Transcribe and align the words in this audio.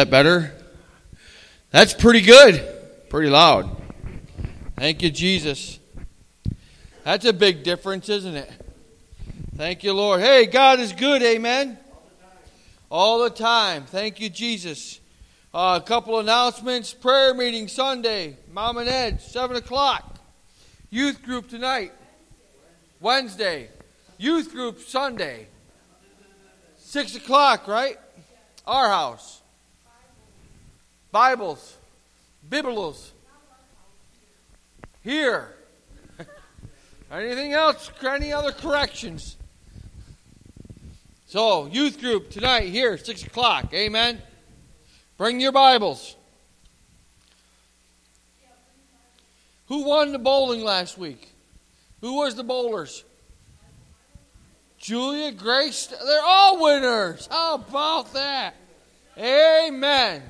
That 0.00 0.08
better? 0.08 0.50
That's 1.72 1.92
pretty 1.92 2.22
good. 2.22 2.66
Pretty 3.10 3.28
loud. 3.28 3.68
Thank 4.74 5.02
you, 5.02 5.10
Jesus. 5.10 5.78
That's 7.04 7.26
a 7.26 7.34
big 7.34 7.62
difference, 7.64 8.08
isn't 8.08 8.34
it? 8.34 8.50
Thank 9.56 9.84
you, 9.84 9.92
Lord. 9.92 10.22
Hey, 10.22 10.46
God 10.46 10.80
is 10.80 10.94
good, 10.94 11.22
amen? 11.22 11.78
All 12.90 13.22
the 13.22 13.28
time. 13.28 13.84
Thank 13.84 14.20
you, 14.20 14.30
Jesus. 14.30 15.00
Uh, 15.52 15.78
a 15.82 15.86
couple 15.86 16.18
announcements. 16.18 16.94
Prayer 16.94 17.34
meeting 17.34 17.68
Sunday, 17.68 18.38
Mom 18.50 18.78
and 18.78 18.88
Ed, 18.88 19.20
7 19.20 19.54
o'clock. 19.54 20.18
Youth 20.88 21.22
group 21.22 21.50
tonight, 21.50 21.92
Wednesday. 23.00 23.68
Youth 24.16 24.50
group 24.50 24.80
Sunday, 24.80 25.48
6 26.78 27.16
o'clock, 27.16 27.68
right? 27.68 27.98
Our 28.66 28.88
house. 28.88 29.39
Bibles, 31.12 31.76
Biblos. 32.48 33.10
Here. 35.02 35.54
Anything 37.12 37.52
else? 37.52 37.90
Any 38.06 38.32
other 38.32 38.52
corrections? 38.52 39.36
So, 41.26 41.66
youth 41.66 42.00
group 42.00 42.30
tonight 42.30 42.68
here, 42.68 42.96
6 42.96 43.24
o'clock. 43.24 43.72
Amen. 43.72 44.20
Bring 45.16 45.40
your 45.40 45.52
Bibles. 45.52 46.16
Who 49.68 49.84
won 49.84 50.12
the 50.12 50.18
bowling 50.18 50.62
last 50.62 50.98
week? 50.98 51.28
Who 52.00 52.16
was 52.16 52.34
the 52.34 52.42
bowlers? 52.42 53.04
Julia, 54.78 55.30
Grace. 55.30 55.86
They're 55.86 56.24
all 56.24 56.60
winners. 56.60 57.28
How 57.30 57.54
about 57.56 58.12
that? 58.14 58.54
Amen. 59.16 60.22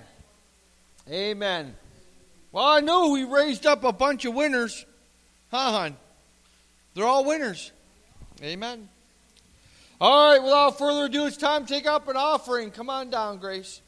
Amen. 1.08 1.74
Well, 2.52 2.64
I 2.64 2.80
know 2.80 3.10
we 3.10 3.24
raised 3.24 3.66
up 3.66 3.84
a 3.84 3.92
bunch 3.92 4.24
of 4.24 4.34
winners. 4.34 4.84
Huh, 5.50 5.70
hon? 5.70 5.96
They're 6.94 7.06
all 7.06 7.24
winners. 7.24 7.70
Amen. 8.42 8.88
All 10.00 10.32
right, 10.32 10.42
without 10.42 10.78
further 10.78 11.04
ado, 11.04 11.26
it's 11.26 11.36
time 11.36 11.66
to 11.66 11.72
take 11.72 11.86
up 11.86 12.08
an 12.08 12.16
offering. 12.16 12.70
Come 12.70 12.88
on 12.88 13.10
down, 13.10 13.38
Grace. 13.38 13.80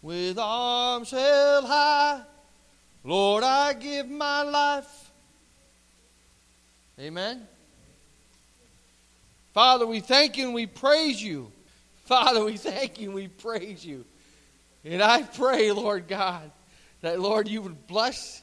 With 0.00 0.38
arms 0.38 1.10
held 1.10 1.64
high, 1.64 2.22
Lord, 3.04 3.44
I 3.44 3.74
give 3.74 4.08
my 4.08 4.42
life. 4.42 5.10
Amen. 6.98 7.46
Father, 9.52 9.86
we 9.86 10.00
thank 10.00 10.36
you 10.36 10.46
and 10.46 10.54
we 10.54 10.66
praise 10.66 11.22
you 11.22 11.52
Father, 12.08 12.42
we 12.42 12.56
thank 12.56 12.98
you 12.98 13.12
we 13.12 13.28
praise 13.28 13.84
you. 13.84 14.06
And 14.82 15.02
I 15.02 15.24
pray, 15.24 15.72
Lord 15.72 16.08
God, 16.08 16.50
that, 17.02 17.20
Lord, 17.20 17.46
you 17.48 17.60
would 17.60 17.86
bless 17.86 18.42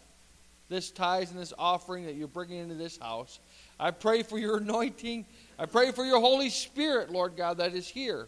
this 0.69 0.91
tithes 0.91 1.31
and 1.31 1.39
this 1.39 1.51
offering 1.57 2.05
that 2.05 2.13
you're 2.13 2.27
bringing 2.27 2.59
into 2.59 2.75
this 2.75 2.99
house. 2.99 3.39
I 3.79 3.89
pray 3.89 4.21
for 4.21 4.37
your 4.37 4.57
anointing. 4.57 5.25
I 5.57 5.65
pray 5.65 5.91
for 5.91 6.05
your 6.05 6.19
Holy 6.19 6.51
Spirit, 6.51 7.09
Lord 7.09 7.35
God, 7.35 7.57
that 7.57 7.73
is 7.73 7.87
here. 7.87 8.27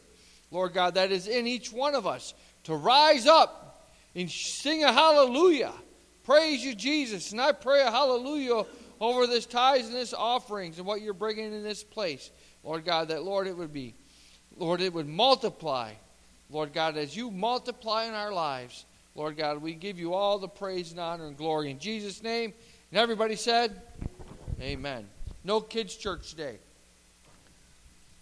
Lord 0.50 0.74
God, 0.74 0.96
that 0.96 1.12
is 1.12 1.28
in 1.28 1.46
each 1.46 1.72
one 1.72 1.94
of 1.94 2.08
us 2.08 2.34
to 2.64 2.74
rise 2.74 3.28
up 3.28 3.92
and 4.16 4.32
sing 4.32 4.86
a 4.86 4.92
hallelujah. 4.92 5.74
Praise 6.24 6.66
you, 6.66 6.74
Jesus. 6.74 7.32
And 7.32 7.40
I 7.40 7.52
pray 7.52 7.84
a 7.84 7.92
hallelujah 7.92 8.64
over 9.00 9.28
this 9.28 9.46
tithes 9.46 9.86
and 9.86 9.96
this 9.96 10.16
offerings 10.16 10.80
and 10.80 10.88
what 10.88 11.02
you're 11.02 11.14
bringing 11.14 11.54
in 11.54 11.62
this 11.62 11.84
place. 11.84 12.32
Lord 12.64 12.86
God, 12.86 13.10
that, 13.10 13.22
Lord, 13.22 13.46
it 13.46 13.56
would 13.56 13.72
be 13.72 13.94
Lord, 14.58 14.82
it 14.82 14.94
would 14.94 15.08
multiply. 15.08 15.94
Lord 16.50 16.74
God, 16.74 16.98
as 16.98 17.16
you 17.16 17.30
multiply 17.30 18.06
in 18.06 18.14
our 18.14 18.32
lives, 18.32 18.86
Lord 19.16 19.38
God, 19.38 19.62
we 19.62 19.74
give 19.74 20.00
you 20.00 20.14
all 20.14 20.40
the 20.40 20.48
praise 20.48 20.92
and 20.92 21.00
honor 21.00 21.28
and 21.28 21.38
glory 21.38 21.72
in 21.72 21.80
Jesus' 21.80 22.24
name. 22.24 22.54
And 22.92 23.00
everybody 23.00 23.36
said, 23.36 23.82
Amen. 24.62 25.08
No 25.44 25.60
kids' 25.62 25.96
church 25.96 26.30
today. 26.32 26.58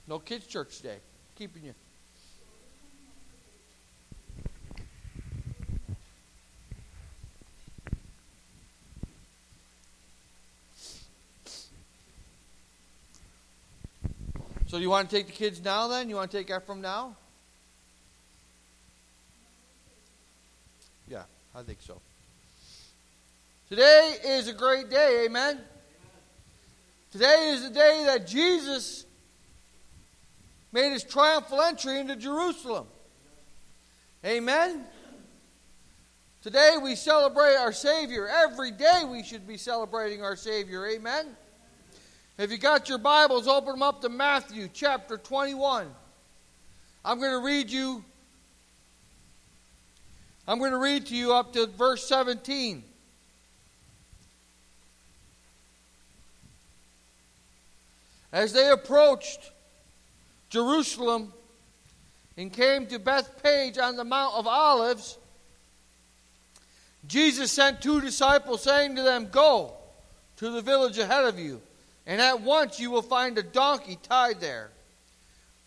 No 0.08 0.20
kids' 0.20 0.48
church 0.48 0.78
today. 0.78 0.98
Keeping 1.36 1.64
you. 1.64 1.74
So, 14.76 14.82
you 14.82 14.90
want 14.90 15.10
to 15.10 15.16
take 15.16 15.28
the 15.28 15.32
kids 15.32 15.64
now 15.64 15.88
then? 15.88 16.10
You 16.10 16.18
want 16.18 16.32
to 16.32 16.38
take 16.38 16.50
Ephraim 16.50 16.82
now? 16.82 17.16
Yeah, 21.08 21.24
I 21.56 21.62
think 21.62 21.78
so. 21.80 22.02
Today 23.70 24.16
is 24.26 24.50
a 24.50 24.54
great 24.54 24.90
day, 24.90 25.28
amen? 25.28 25.62
Today 27.14 27.52
is 27.54 27.64
the 27.64 27.70
day 27.70 28.04
that 28.08 28.28
Jesus 28.28 29.06
made 30.74 30.92
his 30.92 31.06
triumphal 31.06 31.62
entry 31.62 31.98
into 31.98 32.18
Jerusalem. 32.18 32.88
Amen? 34.26 34.84
Today 36.44 36.76
we 36.84 36.96
celebrate 36.96 37.56
our 37.56 37.72
Savior. 37.72 38.28
Every 38.28 38.72
day 38.72 39.04
we 39.10 39.24
should 39.24 39.48
be 39.48 39.56
celebrating 39.56 40.22
our 40.22 40.36
Savior. 40.36 40.86
Amen? 40.86 41.28
If 42.38 42.52
you 42.52 42.58
got 42.58 42.90
your 42.90 42.98
Bibles, 42.98 43.48
open 43.48 43.74
them 43.74 43.84
up 43.84 44.02
to 44.02 44.10
Matthew 44.10 44.68
chapter 44.74 45.18
21. 45.18 45.88
I'm 47.06 47.20
going 47.20 47.32
to 47.32 47.46
read 47.46 47.70
you 47.70 48.04
I'm 50.48 50.60
going 50.60 50.72
to 50.72 50.78
read 50.78 51.08
to 51.08 51.16
you 51.16 51.34
up 51.34 51.54
to 51.54 51.66
verse 51.66 52.08
17. 52.08 52.84
As 58.32 58.54
they 58.54 58.70
approached 58.70 59.52
Jerusalem 60.50 61.34
and 62.38 62.54
came 62.54 62.86
to 62.88 63.00
Bethphage 63.00 63.80
on 63.80 63.96
the 63.96 64.04
Mount 64.04 64.36
of 64.36 64.46
Olives, 64.46 65.18
Jesus 67.08 67.52
sent 67.52 67.82
two 67.82 68.00
disciples, 68.02 68.62
saying 68.62 68.96
to 68.98 69.02
them, 69.02 69.30
Go 69.32 69.74
to 70.38 70.52
the 70.52 70.62
village 70.62 71.00
ahead 71.00 71.26
of 71.26 71.40
you 71.40 71.60
and 72.06 72.22
at 72.22 72.42
once 72.42 72.80
you 72.80 72.92
will 72.92 73.02
find 73.02 73.38
a 73.38 73.44
donkey 73.44 73.98
tied 74.02 74.40
there, 74.40 74.72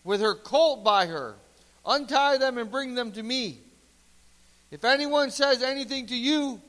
with 0.03 0.21
her 0.21 0.35
colt 0.35 0.83
by 0.83 1.05
her. 1.05 1.35
Untie 1.85 2.37
them 2.37 2.57
and 2.57 2.69
bring 2.69 2.95
them 2.95 3.11
to 3.13 3.23
me. 3.23 3.59
If 4.69 4.83
anyone 4.83 5.31
says 5.31 5.63
anything 5.63 6.07
to 6.07 6.15
you, 6.15 6.61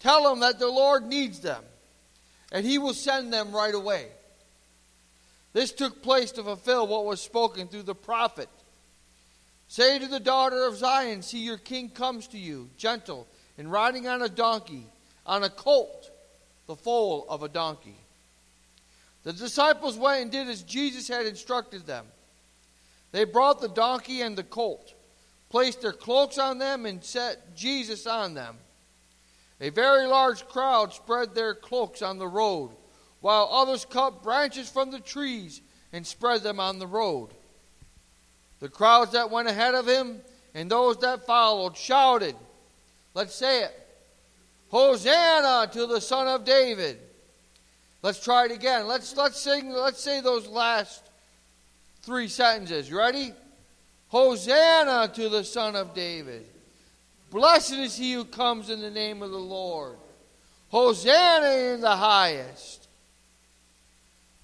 tell 0.00 0.30
him 0.32 0.40
that 0.40 0.58
the 0.58 0.68
Lord 0.68 1.06
needs 1.06 1.40
them, 1.40 1.62
and 2.52 2.66
he 2.66 2.78
will 2.78 2.94
send 2.94 3.32
them 3.32 3.52
right 3.52 3.74
away. 3.74 4.08
This 5.52 5.72
took 5.72 6.02
place 6.02 6.32
to 6.32 6.42
fulfill 6.42 6.86
what 6.86 7.06
was 7.06 7.20
spoken 7.20 7.68
through 7.68 7.84
the 7.84 7.94
prophet. 7.94 8.48
Say 9.68 9.98
to 9.98 10.06
the 10.06 10.20
daughter 10.20 10.64
of 10.64 10.76
Zion, 10.76 11.22
See, 11.22 11.38
your 11.38 11.58
king 11.58 11.88
comes 11.88 12.28
to 12.28 12.38
you, 12.38 12.70
gentle 12.76 13.26
and 13.58 13.70
riding 13.70 14.06
on 14.06 14.22
a 14.22 14.28
donkey, 14.28 14.86
on 15.26 15.42
a 15.42 15.50
colt, 15.50 16.10
the 16.66 16.76
foal 16.76 17.26
of 17.28 17.42
a 17.42 17.48
donkey. 17.48 17.96
The 19.28 19.34
disciples 19.34 19.98
went 19.98 20.22
and 20.22 20.30
did 20.30 20.48
as 20.48 20.62
Jesus 20.62 21.06
had 21.06 21.26
instructed 21.26 21.86
them. 21.86 22.06
They 23.12 23.24
brought 23.24 23.60
the 23.60 23.68
donkey 23.68 24.22
and 24.22 24.34
the 24.34 24.42
colt, 24.42 24.94
placed 25.50 25.82
their 25.82 25.92
cloaks 25.92 26.38
on 26.38 26.56
them, 26.56 26.86
and 26.86 27.04
set 27.04 27.54
Jesus 27.54 28.06
on 28.06 28.32
them. 28.32 28.56
A 29.60 29.68
very 29.68 30.06
large 30.06 30.48
crowd 30.48 30.94
spread 30.94 31.34
their 31.34 31.54
cloaks 31.54 32.00
on 32.00 32.16
the 32.16 32.26
road, 32.26 32.70
while 33.20 33.50
others 33.52 33.84
cut 33.84 34.22
branches 34.22 34.70
from 34.70 34.90
the 34.90 34.98
trees 34.98 35.60
and 35.92 36.06
spread 36.06 36.42
them 36.42 36.58
on 36.58 36.78
the 36.78 36.86
road. 36.86 37.28
The 38.60 38.70
crowds 38.70 39.12
that 39.12 39.30
went 39.30 39.48
ahead 39.48 39.74
of 39.74 39.86
him 39.86 40.22
and 40.54 40.70
those 40.70 40.96
that 41.00 41.26
followed 41.26 41.76
shouted, 41.76 42.34
Let's 43.12 43.34
say 43.34 43.64
it, 43.64 43.88
Hosanna 44.70 45.70
to 45.74 45.86
the 45.86 46.00
Son 46.00 46.26
of 46.28 46.46
David. 46.46 47.00
Let's 48.02 48.22
try 48.22 48.44
it 48.44 48.52
again. 48.52 48.86
Let's 48.86 49.16
let's 49.16 49.40
sing 49.40 49.70
let's 49.70 50.00
say 50.00 50.20
those 50.20 50.46
last 50.46 51.10
three 52.02 52.28
sentences. 52.28 52.88
You 52.88 52.98
ready? 52.98 53.32
Hosanna 54.08 55.10
to 55.14 55.28
the 55.28 55.44
Son 55.44 55.76
of 55.76 55.94
David. 55.94 56.46
Blessed 57.30 57.74
is 57.74 57.96
he 57.96 58.14
who 58.14 58.24
comes 58.24 58.70
in 58.70 58.80
the 58.80 58.90
name 58.90 59.22
of 59.22 59.30
the 59.30 59.36
Lord. 59.36 59.96
Hosanna 60.68 61.74
in 61.74 61.80
the 61.80 61.96
highest. 61.96 62.88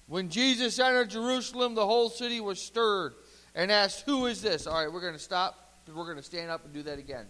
When 0.07 0.29
Jesus 0.29 0.77
entered 0.77 1.09
Jerusalem, 1.09 1.73
the 1.73 1.85
whole 1.85 2.09
city 2.09 2.39
was 2.39 2.61
stirred 2.61 3.13
and 3.55 3.71
asked, 3.71 4.03
Who 4.05 4.27
is 4.27 4.41
this? 4.41 4.67
All 4.67 4.79
right, 4.83 4.91
we're 4.91 5.01
going 5.01 5.13
to 5.13 5.19
stop. 5.19 5.81
We're 5.87 6.03
going 6.03 6.17
to 6.17 6.23
stand 6.23 6.51
up 6.51 6.63
and 6.63 6.73
do 6.73 6.83
that 6.83 6.99
again. 6.99 7.25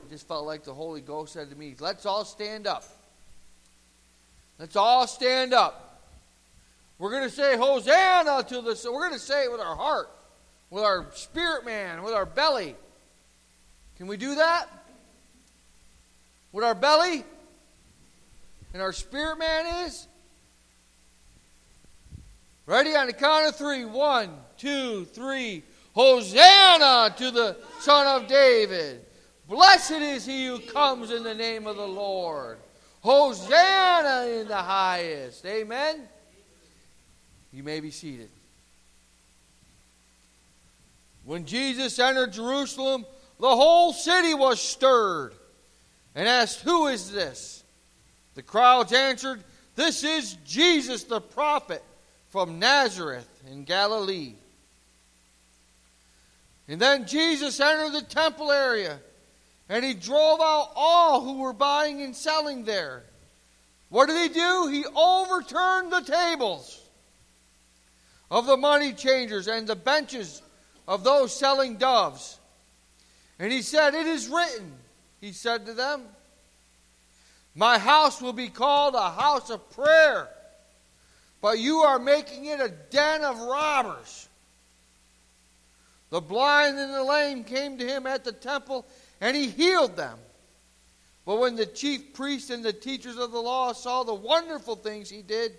It 0.00 0.10
just 0.10 0.28
felt 0.28 0.46
like 0.46 0.64
the 0.64 0.74
Holy 0.74 1.00
Ghost 1.00 1.32
said 1.32 1.48
to 1.50 1.56
me, 1.56 1.74
Let's 1.78 2.04
all 2.04 2.24
stand 2.24 2.66
up. 2.66 2.84
Let's 4.58 4.76
all 4.76 5.06
stand 5.06 5.52
up. 5.52 6.00
We're 6.98 7.10
going 7.10 7.24
to 7.24 7.30
say 7.30 7.56
Hosanna 7.56 8.42
to 8.48 8.62
the. 8.62 8.90
We're 8.90 9.08
going 9.08 9.12
to 9.12 9.18
say 9.18 9.44
it 9.44 9.52
with 9.52 9.60
our 9.60 9.76
heart. 9.76 10.08
with 10.70 10.82
our 10.82 11.06
spirit 11.14 11.64
man, 11.64 12.02
with 12.02 12.14
our 12.14 12.26
belly. 12.26 12.74
Can 13.96 14.06
we 14.06 14.16
do 14.16 14.36
that? 14.36 14.68
With 16.52 16.64
our 16.64 16.74
belly? 16.74 17.24
And 18.72 18.82
our 18.82 18.92
spirit 18.92 19.38
man 19.38 19.86
is? 19.86 20.06
Ready 22.66 22.96
on 22.96 23.06
the 23.06 23.12
count 23.12 23.46
of 23.46 23.56
three. 23.56 23.84
One, 23.84 24.30
two, 24.58 25.04
three. 25.06 25.62
Hosanna 25.94 27.14
to 27.16 27.30
the 27.30 27.56
Son 27.80 28.06
of 28.06 28.28
David. 28.28 29.00
Blessed 29.48 29.92
is 29.92 30.26
he 30.26 30.46
who 30.46 30.58
comes 30.58 31.10
in 31.10 31.22
the 31.22 31.34
name 31.34 31.66
of 31.66 31.76
the 31.76 31.86
Lord. 31.86 32.58
Hosanna 33.06 34.26
in 34.40 34.48
the 34.48 34.56
highest. 34.56 35.46
Amen. 35.46 36.08
You 37.52 37.62
may 37.62 37.78
be 37.78 37.92
seated. 37.92 38.28
When 41.24 41.46
Jesus 41.46 42.00
entered 42.00 42.32
Jerusalem, 42.32 43.06
the 43.38 43.46
whole 43.46 43.92
city 43.92 44.34
was 44.34 44.60
stirred 44.60 45.34
and 46.16 46.26
asked, 46.26 46.62
Who 46.62 46.88
is 46.88 47.12
this? 47.12 47.62
The 48.34 48.42
crowds 48.42 48.92
answered, 48.92 49.44
This 49.76 50.02
is 50.02 50.36
Jesus 50.44 51.04
the 51.04 51.20
prophet 51.20 51.84
from 52.30 52.58
Nazareth 52.58 53.28
in 53.48 53.62
Galilee. 53.62 54.34
And 56.66 56.80
then 56.80 57.06
Jesus 57.06 57.60
entered 57.60 57.92
the 57.92 58.04
temple 58.04 58.50
area 58.50 58.98
and 59.68 59.84
he 59.84 59.94
drove 59.94 60.40
out 60.40 60.70
all 60.76 61.22
who 61.22 61.40
were 61.40 61.52
buying 61.52 62.02
and 62.02 62.14
selling 62.14 62.64
there. 62.64 63.02
What 63.88 64.06
did 64.06 64.30
he 64.30 64.34
do? 64.34 64.68
He 64.70 64.84
overturned 64.94 65.92
the 65.92 66.00
tables 66.00 66.82
of 68.30 68.46
the 68.46 68.56
money 68.56 68.92
changers 68.92 69.48
and 69.48 69.66
the 69.66 69.76
benches 69.76 70.42
of 70.88 71.04
those 71.04 71.36
selling 71.36 71.76
doves. 71.76 72.38
And 73.38 73.52
he 73.52 73.62
said, 73.62 73.94
It 73.94 74.06
is 74.06 74.28
written, 74.28 74.72
he 75.20 75.32
said 75.32 75.66
to 75.66 75.74
them, 75.74 76.02
My 77.54 77.78
house 77.78 78.20
will 78.20 78.32
be 78.32 78.48
called 78.48 78.94
a 78.94 79.10
house 79.10 79.50
of 79.50 79.70
prayer, 79.70 80.28
but 81.40 81.58
you 81.58 81.78
are 81.78 81.98
making 81.98 82.46
it 82.46 82.60
a 82.60 82.68
den 82.68 83.24
of 83.24 83.38
robbers. 83.40 84.28
The 86.10 86.20
blind 86.20 86.78
and 86.78 86.94
the 86.94 87.02
lame 87.02 87.44
came 87.44 87.78
to 87.78 87.86
him 87.86 88.06
at 88.06 88.24
the 88.24 88.32
temple, 88.32 88.86
and 89.20 89.36
he 89.36 89.48
healed 89.48 89.96
them. 89.96 90.18
But 91.24 91.40
when 91.40 91.56
the 91.56 91.66
chief 91.66 92.14
priests 92.14 92.50
and 92.50 92.64
the 92.64 92.72
teachers 92.72 93.16
of 93.16 93.32
the 93.32 93.40
law 93.40 93.72
saw 93.72 94.04
the 94.04 94.14
wonderful 94.14 94.76
things 94.76 95.10
he 95.10 95.22
did, 95.22 95.52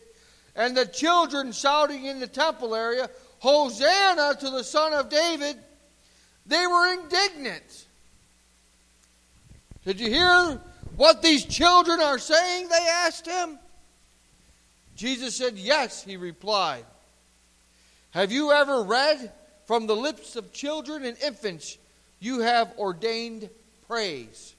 and 0.55 0.75
the 0.75 0.85
children 0.85 1.51
shouting 1.51 2.05
in 2.05 2.19
the 2.19 2.27
temple 2.27 2.73
area, 2.73 3.09
Hosanna 3.39 4.35
to 4.39 4.49
the 4.49 4.63
Son 4.63 4.93
of 4.93 5.09
David, 5.09 5.57
they 6.45 6.65
were 6.65 6.93
indignant. 6.93 7.85
Did 9.85 9.99
you 9.99 10.09
hear 10.09 10.59
what 10.95 11.21
these 11.21 11.45
children 11.45 11.99
are 11.99 12.17
saying? 12.17 12.69
They 12.69 12.87
asked 13.05 13.27
him. 13.27 13.59
Jesus 14.95 15.35
said, 15.35 15.57
Yes, 15.57 16.03
he 16.03 16.17
replied. 16.17 16.85
Have 18.11 18.31
you 18.31 18.51
ever 18.51 18.83
read 18.83 19.31
from 19.65 19.85
the 19.85 19.95
lips 19.95 20.35
of 20.35 20.51
children 20.53 21.05
and 21.05 21.17
infants, 21.19 21.77
you 22.19 22.39
have 22.39 22.73
ordained 22.77 23.49
praise? 23.87 24.55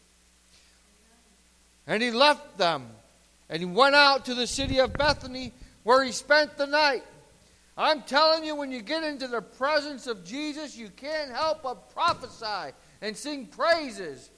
And 1.87 2.03
he 2.03 2.11
left 2.11 2.59
them 2.59 2.89
and 3.49 3.61
he 3.61 3.67
went 3.67 3.95
out 3.95 4.27
to 4.27 4.35
the 4.35 4.47
city 4.47 4.79
of 4.79 4.93
Bethany 4.93 5.53
where 5.85 6.03
he 6.05 6.13
spent 6.13 6.57
the 6.59 6.67
night. 6.67 7.03
I'm 7.77 8.03
telling 8.03 8.45
you, 8.45 8.57
when 8.57 8.73
you 8.73 8.83
get 8.83 9.05
into 9.05 9.29
the 9.29 9.41
presence 9.41 10.07
of 10.07 10.25
Jesus, 10.25 10.77
you 10.77 10.91
can't 10.91 11.31
help 11.31 11.63
but 11.63 11.95
prophesy 11.95 12.75
and 13.01 13.17
sing 13.17 13.47
praises. 13.47 14.31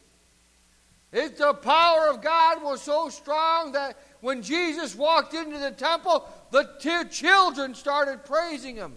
It's 1.13 1.39
the 1.39 1.55
power 1.55 2.09
of 2.09 2.23
God 2.23 2.63
was 2.63 2.83
so 2.83 3.09
strong 3.09 3.73
that 3.73 3.97
when 4.21 4.43
Jesus 4.43 4.95
walked 4.95 5.35
into 5.35 5.59
the 5.59 5.73
temple, 5.73 6.29
the 6.51 6.69
children 7.11 7.75
started 7.75 8.25
praising 8.25 8.77
him 8.77 8.95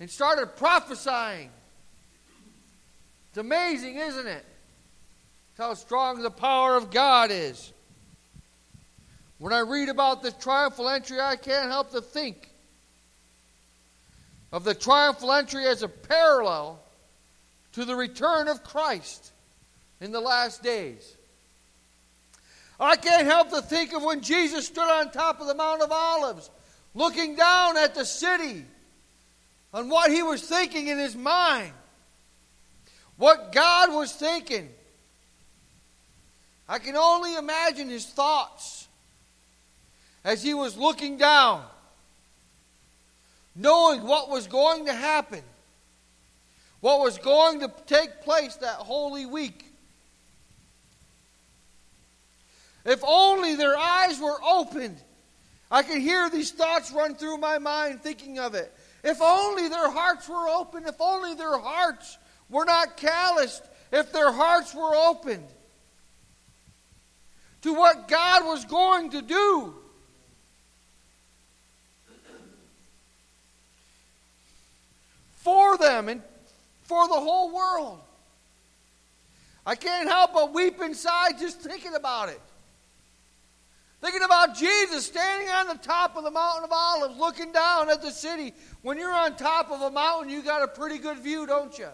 and 0.00 0.10
started 0.10 0.56
prophesying. 0.56 1.50
It's 3.38 3.44
amazing, 3.44 3.94
isn't 3.98 4.26
it? 4.26 4.44
how 5.56 5.74
strong 5.74 6.22
the 6.22 6.30
power 6.30 6.76
of 6.76 6.90
God 6.90 7.30
is. 7.30 7.72
When 9.38 9.52
I 9.52 9.60
read 9.60 9.88
about 9.88 10.24
the 10.24 10.32
triumphal 10.32 10.88
entry, 10.88 11.20
I 11.20 11.36
can't 11.36 11.70
help 11.70 11.92
to 11.92 12.00
think 12.00 12.50
of 14.50 14.64
the 14.64 14.74
triumphal 14.74 15.32
entry 15.32 15.66
as 15.66 15.84
a 15.84 15.88
parallel 15.88 16.80
to 17.74 17.84
the 17.84 17.94
return 17.94 18.48
of 18.48 18.64
Christ 18.64 19.30
in 20.00 20.10
the 20.10 20.20
last 20.20 20.64
days. 20.64 21.16
I 22.80 22.96
can't 22.96 23.26
help 23.26 23.50
to 23.50 23.62
think 23.62 23.92
of 23.92 24.02
when 24.02 24.20
Jesus 24.20 24.66
stood 24.66 24.90
on 24.90 25.12
top 25.12 25.40
of 25.40 25.46
the 25.46 25.54
Mount 25.54 25.82
of 25.82 25.92
Olives, 25.92 26.50
looking 26.92 27.36
down 27.36 27.76
at 27.76 27.94
the 27.94 28.04
city, 28.04 28.64
on 29.72 29.88
what 29.88 30.10
he 30.10 30.24
was 30.24 30.42
thinking 30.42 30.88
in 30.88 30.98
his 30.98 31.14
mind, 31.14 31.72
what 33.18 33.52
God 33.52 33.92
was 33.92 34.12
thinking. 34.12 34.68
I 36.68 36.78
can 36.78 36.96
only 36.96 37.34
imagine 37.34 37.88
his 37.88 38.06
thoughts 38.06 38.88
as 40.24 40.42
he 40.42 40.54
was 40.54 40.76
looking 40.76 41.16
down, 41.16 41.64
knowing 43.54 44.02
what 44.02 44.30
was 44.30 44.46
going 44.46 44.86
to 44.86 44.92
happen, 44.92 45.42
what 46.80 47.00
was 47.00 47.18
going 47.18 47.60
to 47.60 47.72
take 47.86 48.22
place 48.22 48.56
that 48.56 48.76
holy 48.76 49.26
week. 49.26 49.64
If 52.84 53.02
only 53.06 53.56
their 53.56 53.76
eyes 53.76 54.18
were 54.20 54.38
opened. 54.42 54.96
I 55.70 55.82
could 55.82 55.98
hear 55.98 56.30
these 56.30 56.50
thoughts 56.50 56.90
run 56.92 57.14
through 57.14 57.36
my 57.36 57.58
mind 57.58 58.02
thinking 58.02 58.38
of 58.38 58.54
it. 58.54 58.72
If 59.04 59.20
only 59.20 59.68
their 59.68 59.90
hearts 59.90 60.26
were 60.28 60.48
open, 60.48 60.86
if 60.86 60.98
only 60.98 61.34
their 61.34 61.58
hearts 61.58 62.16
were 62.48 62.64
not 62.64 62.96
calloused, 62.96 63.62
if 63.92 64.12
their 64.12 64.32
hearts 64.32 64.74
were 64.74 64.94
opened 64.94 65.46
to 67.62 67.74
what 67.74 68.08
God 68.08 68.44
was 68.44 68.64
going 68.64 69.10
to 69.10 69.22
do. 69.22 69.74
for 75.48 75.78
them 75.78 76.10
and 76.10 76.20
for 76.82 77.08
the 77.08 77.14
whole 77.14 77.54
world. 77.54 78.00
I 79.64 79.76
can't 79.76 80.06
help 80.06 80.34
but 80.34 80.52
weep 80.52 80.78
inside 80.82 81.38
just 81.38 81.60
thinking 81.60 81.94
about 81.94 82.28
it. 82.28 82.40
Thinking 84.02 84.22
about 84.22 84.56
Jesus 84.56 85.06
standing 85.06 85.48
on 85.48 85.68
the 85.68 85.74
top 85.74 86.16
of 86.16 86.24
the 86.24 86.30
Mountain 86.30 86.64
of 86.64 86.70
Olives, 86.72 87.18
looking 87.18 87.50
down 87.52 87.88
at 87.88 88.02
the 88.02 88.10
city. 88.10 88.52
When 88.82 88.98
you're 88.98 89.12
on 89.12 89.36
top 89.36 89.70
of 89.70 89.80
a 89.80 89.90
mountain, 89.90 90.30
you 90.30 90.42
got 90.42 90.62
a 90.62 90.68
pretty 90.68 90.98
good 90.98 91.18
view, 91.18 91.46
don't 91.46 91.76
you? 91.78 91.88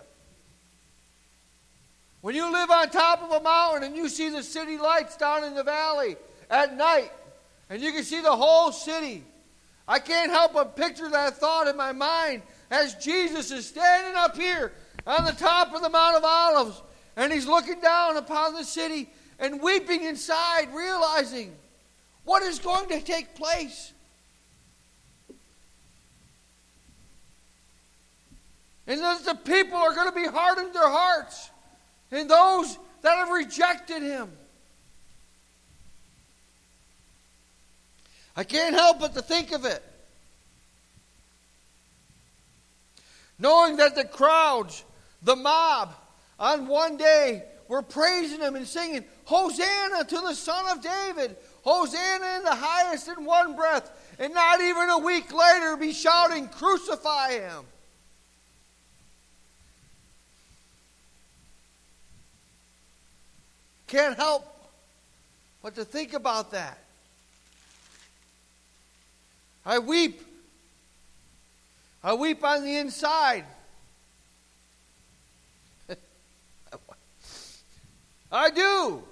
When 2.25 2.35
you 2.35 2.50
live 2.50 2.71
on 2.71 2.88
top 2.88 3.23
of 3.23 3.33
a 3.33 3.40
mountain 3.43 3.83
and 3.83 3.95
you 3.95 4.09
see 4.09 4.31
the 4.31 4.43
city 4.43 4.78
lights 4.78 5.14
down 5.19 5.45
in 5.45 5.54
the 5.54 5.62
valley 5.62 6.16
at 6.49 6.75
night, 6.75 7.12
and 7.69 7.83
you 7.83 7.93
can 7.93 8.02
see 8.02 8.23
the 8.23 8.35
whole 8.35 8.73
city, 8.73 9.23
I 9.87 9.99
can't 9.99 10.31
help 10.31 10.54
but 10.54 10.75
picture 10.75 11.11
that 11.11 11.37
thought 11.37 11.69
in 11.69 11.76
my 11.76 11.93
mind 11.93 12.40
as 12.71 12.95
Jesus 12.95 13.50
is 13.50 13.69
standing 13.69 14.14
up 14.16 14.38
here 14.38 14.73
on 15.07 15.26
the 15.26 15.33
top 15.33 15.75
of 15.75 15.83
the 15.83 15.90
Mount 15.90 16.16
of 16.16 16.25
Olives 16.25 16.83
and 17.14 17.31
he's 17.31 17.47
looking 17.47 17.78
down 17.81 18.16
upon 18.16 18.54
the 18.54 18.64
city 18.64 19.11
and 19.38 19.61
weeping 19.61 20.04
inside, 20.04 20.69
realizing 20.75 21.54
what 22.25 22.43
is 22.43 22.59
going 22.59 22.88
to 22.88 23.02
take 23.02 23.35
place. 23.35 23.93
And 28.87 28.99
that 29.02 29.26
the 29.26 29.35
people 29.35 29.76
are 29.76 29.95
going 29.95 30.09
to 30.09 30.14
be 30.14 30.26
hardened 30.26 30.73
their 30.73 30.88
hearts, 30.88 31.50
and 32.14 32.30
those 32.30 32.78
that 33.02 33.16
have 33.16 33.30
rejected 33.30 34.02
him. 34.02 34.30
I 38.37 38.44
can't 38.44 38.75
help 38.75 39.00
but 39.00 39.14
to 39.14 39.23
think 39.23 39.52
of 39.52 39.64
it. 39.64 39.83
knowing 43.38 43.76
that 43.76 43.94
the 43.94 44.04
crowds, 44.04 44.85
the 45.23 45.37
mob, 45.37 45.94
on 46.38 46.66
one 46.66 46.97
day 46.97 47.44
were 47.68 47.83
praising 47.83 48.40
him 48.40 48.56
and 48.56 48.66
singing, 48.66 49.04
Hosanna 49.25 50.04
to 50.04 50.16
the 50.16 50.35
Son 50.35 50.64
of 50.71 50.83
David, 50.83 51.37
Hosanna 51.62 52.38
in 52.38 52.44
the 52.44 52.54
highest 52.54 53.09
in 53.09 53.25
one 53.25 53.56
breath, 53.56 53.90
and 54.18 54.35
not 54.35 54.61
even 54.61 54.90
a 54.90 54.99
week 54.99 55.33
later 55.33 55.76
be 55.76 55.92
shouting, 55.92 56.49
Crucify 56.49 57.33
him. 57.33 57.64
Can't 63.87 64.17
help 64.17 64.47
but 65.62 65.75
to 65.76 65.85
think 65.85 66.12
about 66.12 66.50
that. 66.53 66.79
I 69.64 69.79
weep. 69.79 70.21
I 72.03 72.12
weep 72.14 72.45
on 72.45 72.64
the 72.64 72.76
inside. 72.76 73.45
I 78.31 78.50
do. 78.50 79.03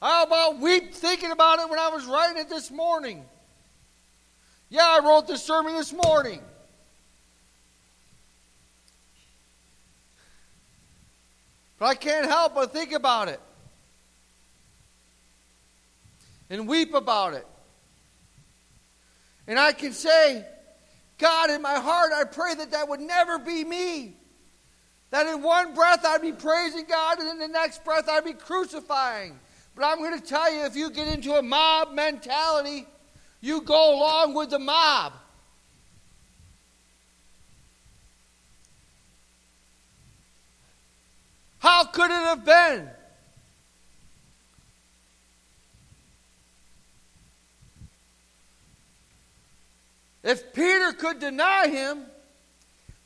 I 0.00 0.22
about 0.22 0.58
weep 0.58 0.94
thinking 0.94 1.32
about 1.32 1.58
it 1.58 1.68
when 1.68 1.78
I 1.78 1.88
was 1.88 2.06
writing 2.06 2.38
it 2.38 2.48
this 2.48 2.70
morning. 2.70 3.24
Yeah, 4.70 4.82
I 4.84 5.00
wrote 5.04 5.26
this 5.26 5.42
sermon 5.42 5.74
this 5.74 5.92
morning. 5.92 6.40
But 11.78 11.86
I 11.86 11.94
can't 11.94 12.26
help 12.26 12.54
but 12.54 12.72
think 12.72 12.92
about 12.92 13.28
it 13.28 13.40
and 16.48 16.68
weep 16.68 16.94
about 16.94 17.34
it. 17.34 17.46
And 19.46 19.58
I 19.58 19.72
can 19.72 19.92
say, 19.92 20.44
God, 21.18 21.50
in 21.50 21.62
my 21.62 21.74
heart, 21.74 22.12
I 22.14 22.24
pray 22.24 22.54
that 22.54 22.72
that 22.72 22.88
would 22.88 23.00
never 23.00 23.38
be 23.38 23.64
me. 23.64 24.16
That 25.10 25.26
in 25.26 25.42
one 25.42 25.74
breath 25.74 26.04
I'd 26.04 26.22
be 26.22 26.32
praising 26.32 26.84
God, 26.88 27.20
and 27.20 27.28
in 27.28 27.38
the 27.38 27.48
next 27.48 27.84
breath 27.84 28.08
I'd 28.08 28.24
be 28.24 28.32
crucifying. 28.32 29.38
But 29.74 29.84
I'm 29.84 29.98
going 29.98 30.18
to 30.18 30.26
tell 30.26 30.52
you 30.52 30.64
if 30.64 30.74
you 30.74 30.90
get 30.90 31.08
into 31.08 31.34
a 31.34 31.42
mob 31.42 31.92
mentality, 31.92 32.86
you 33.40 33.60
go 33.60 33.96
along 33.96 34.34
with 34.34 34.50
the 34.50 34.58
mob. 34.58 35.12
How 41.66 41.82
could 41.82 42.12
it 42.12 42.14
have 42.14 42.44
been? 42.44 42.88
If 50.22 50.54
Peter 50.54 50.92
could 50.92 51.18
deny 51.18 51.66
him, 51.66 52.04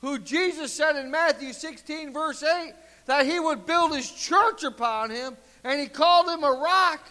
who 0.02 0.19
Jesus 0.19 0.75
said 0.75 0.97
in 0.97 1.11
Matthew 1.11 1.55
16, 1.55 2.12
verse 2.12 2.43
8, 2.43 2.75
that 3.07 3.25
he 3.25 3.40
would 3.40 3.64
build 3.64 3.97
his 3.97 4.11
church 4.11 4.62
upon 4.62 5.09
him, 5.09 5.38
and 5.64 5.81
he 5.81 5.87
called 5.87 6.29
him 6.29 6.45
a 6.45 6.52
rock. 6.52 7.09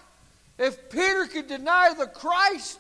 If 0.60 0.91
Peter 0.91 1.25
could 1.25 1.48
deny 1.48 1.96
the 1.98 2.06
Christ, 2.06 2.79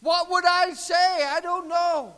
what 0.00 0.30
would 0.30 0.46
I 0.46 0.72
say? 0.72 0.94
I 0.94 1.40
don't 1.42 1.68
know. 1.68 2.14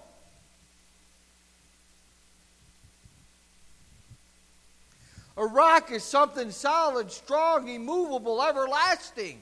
A 5.39 5.47
rock 5.47 5.93
is 5.93 6.03
something 6.03 6.51
solid, 6.51 7.13
strong, 7.13 7.69
immovable, 7.69 8.43
everlasting. 8.43 9.41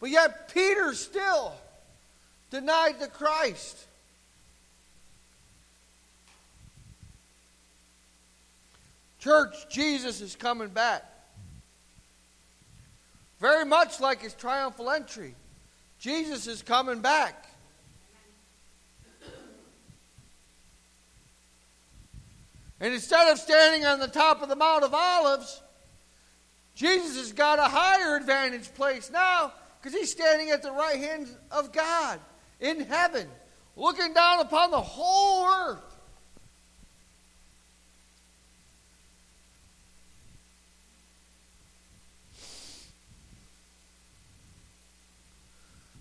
But 0.00 0.10
yet, 0.10 0.52
Peter 0.52 0.92
still 0.92 1.52
denied 2.50 2.98
the 2.98 3.06
Christ. 3.06 3.78
Church, 9.20 9.68
Jesus 9.70 10.20
is 10.20 10.34
coming 10.34 10.68
back. 10.68 11.04
Very 13.40 13.64
much 13.64 14.00
like 14.00 14.20
his 14.20 14.34
triumphal 14.34 14.90
entry. 14.90 15.36
Jesus 16.00 16.48
is 16.48 16.60
coming 16.60 17.00
back. 17.00 17.47
And 22.80 22.94
instead 22.94 23.28
of 23.32 23.38
standing 23.38 23.84
on 23.84 23.98
the 23.98 24.06
top 24.06 24.42
of 24.42 24.48
the 24.48 24.56
Mount 24.56 24.84
of 24.84 24.94
Olives, 24.94 25.62
Jesus 26.74 27.16
has 27.16 27.32
got 27.32 27.58
a 27.58 27.64
higher 27.64 28.16
advantage 28.16 28.72
place 28.74 29.10
now 29.10 29.52
because 29.80 29.98
he's 29.98 30.12
standing 30.12 30.50
at 30.50 30.62
the 30.62 30.70
right 30.70 30.96
hand 30.96 31.28
of 31.50 31.72
God 31.72 32.20
in 32.60 32.80
heaven, 32.80 33.28
looking 33.76 34.14
down 34.14 34.40
upon 34.40 34.70
the 34.70 34.80
whole 34.80 35.46
earth. 35.46 35.82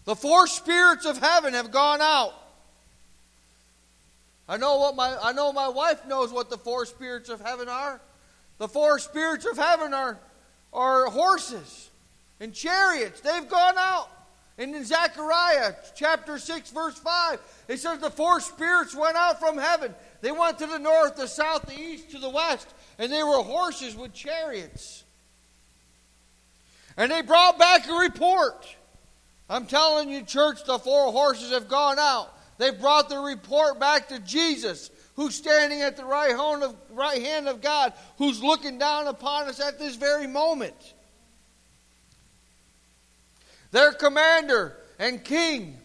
The 0.05 0.15
four 0.15 0.47
spirits 0.47 1.05
of 1.05 1.17
heaven 1.17 1.53
have 1.53 1.71
gone 1.71 2.01
out. 2.01 2.33
I 4.49 4.57
know 4.57 4.77
what 4.77 4.95
my 4.95 5.17
I 5.21 5.33
know 5.33 5.51
my 5.51 5.67
wife 5.67 6.05
knows 6.05 6.31
what 6.31 6.49
the 6.49 6.57
four 6.57 6.85
spirits 6.85 7.29
of 7.29 7.41
heaven 7.41 7.67
are. 7.67 7.99
The 8.57 8.67
four 8.67 8.99
spirits 8.99 9.45
of 9.45 9.57
heaven 9.57 9.93
are 9.93 10.17
are 10.73 11.05
horses 11.07 11.89
and 12.39 12.53
chariots. 12.53 13.21
They've 13.21 13.47
gone 13.47 13.75
out. 13.77 14.09
And 14.59 14.75
in 14.75 14.83
Zechariah 14.85 15.75
chapter 15.95 16.39
6, 16.39 16.71
verse 16.71 16.97
5, 16.97 17.39
it 17.67 17.77
says 17.77 17.99
the 17.99 18.09
four 18.09 18.39
spirits 18.39 18.95
went 18.95 19.15
out 19.15 19.39
from 19.39 19.55
heaven. 19.55 19.93
They 20.21 20.31
went 20.31 20.57
to 20.59 20.65
the 20.65 20.79
north, 20.79 21.15
the 21.15 21.27
south, 21.27 21.67
the 21.67 21.79
east, 21.79 22.09
to 22.11 22.17
the 22.17 22.29
west, 22.29 22.67
and 22.97 23.11
they 23.11 23.21
were 23.21 23.43
horses 23.43 23.95
with 23.95 24.13
chariots. 24.13 25.03
And 26.97 27.11
they 27.11 27.21
brought 27.21 27.59
back 27.59 27.87
a 27.87 27.93
report. 27.93 28.65
I'm 29.47 29.67
telling 29.67 30.09
you, 30.09 30.23
church, 30.23 30.63
the 30.65 30.79
four 30.79 31.11
horses 31.11 31.51
have 31.51 31.69
gone 31.69 31.99
out. 31.99 32.33
They 32.57 32.71
brought 32.71 33.09
the 33.09 33.19
report 33.19 33.79
back 33.79 34.09
to 34.09 34.19
Jesus, 34.19 34.89
who's 35.15 35.35
standing 35.35 35.81
at 35.81 35.95
the 35.95 36.05
right 36.05 36.35
hand 36.35 36.63
of, 36.63 36.75
right 36.91 37.21
hand 37.21 37.47
of 37.47 37.61
God, 37.61 37.93
who's 38.17 38.41
looking 38.41 38.77
down 38.77 39.07
upon 39.07 39.47
us 39.47 39.59
at 39.59 39.77
this 39.79 39.95
very 39.95 40.27
moment 40.27 40.75
their 43.71 43.91
commander 43.91 44.77
and 44.99 45.23
king. 45.23 45.77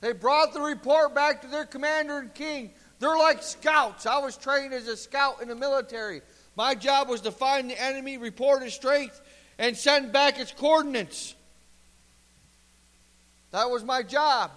They 0.00 0.12
brought 0.12 0.54
the 0.54 0.60
report 0.60 1.14
back 1.14 1.42
to 1.42 1.48
their 1.48 1.66
commander 1.66 2.18
and 2.18 2.32
king. 2.32 2.70
They're 3.00 3.16
like 3.16 3.42
scouts. 3.42 4.06
I 4.06 4.18
was 4.18 4.36
trained 4.36 4.72
as 4.72 4.88
a 4.88 4.96
scout 4.96 5.42
in 5.42 5.48
the 5.48 5.54
military. 5.54 6.22
My 6.56 6.74
job 6.74 7.08
was 7.08 7.20
to 7.22 7.30
find 7.30 7.70
the 7.70 7.80
enemy, 7.80 8.16
report 8.16 8.62
his 8.62 8.74
strength, 8.74 9.20
and 9.58 9.76
send 9.76 10.12
back 10.12 10.38
its 10.38 10.52
coordinates. 10.52 11.34
That 13.50 13.70
was 13.70 13.84
my 13.84 14.02
job. 14.02 14.50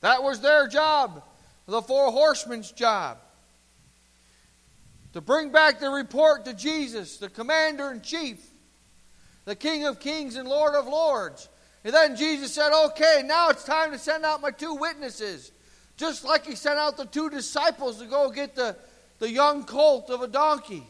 That 0.00 0.22
was 0.22 0.40
their 0.40 0.68
job, 0.68 1.22
the 1.66 1.82
four 1.82 2.10
horsemen's 2.10 2.70
job 2.72 3.18
to 5.14 5.20
bring 5.20 5.50
back 5.50 5.78
the 5.78 5.88
report 5.88 6.44
to 6.44 6.52
Jesus, 6.52 7.18
the 7.18 7.28
commander 7.28 7.92
in 7.92 8.00
chief, 8.00 8.44
the 9.44 9.54
King 9.54 9.86
of 9.86 10.00
kings 10.00 10.34
and 10.34 10.48
Lord 10.48 10.74
of 10.74 10.86
lords. 10.86 11.48
And 11.84 11.94
then 11.94 12.16
Jesus 12.16 12.52
said, 12.52 12.72
Okay, 12.86 13.22
now 13.24 13.48
it's 13.50 13.62
time 13.62 13.92
to 13.92 13.98
send 13.98 14.24
out 14.24 14.40
my 14.40 14.50
two 14.50 14.74
witnesses. 14.74 15.52
Just 15.96 16.24
like 16.24 16.44
he 16.44 16.56
sent 16.56 16.80
out 16.80 16.96
the 16.96 17.04
two 17.04 17.30
disciples 17.30 18.00
to 18.00 18.06
go 18.06 18.28
get 18.30 18.56
the, 18.56 18.74
the 19.20 19.30
young 19.30 19.62
colt 19.62 20.10
of 20.10 20.20
a 20.22 20.26
donkey. 20.26 20.84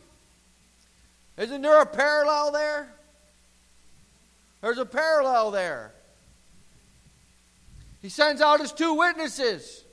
Isn't 1.37 1.61
there 1.61 1.83
a 1.83 1.87
parallel 1.87 2.53
there? 2.53 2.95
There's 4.65 4.79
a 4.79 4.87
parallel 4.87 5.51
there. 5.51 5.93
He 8.01 8.09
sends 8.09 8.41
out 8.41 8.61
his 8.61 8.73
two 8.73 8.95
witnesses. 8.95 9.85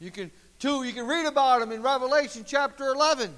You 0.00 0.10
can 0.10 0.30
Two, 0.58 0.84
you 0.84 0.92
can 0.94 1.06
read 1.06 1.26
about 1.26 1.60
them 1.60 1.70
in 1.70 1.82
Revelation 1.82 2.44
chapter 2.46 2.88
11. 2.88 3.30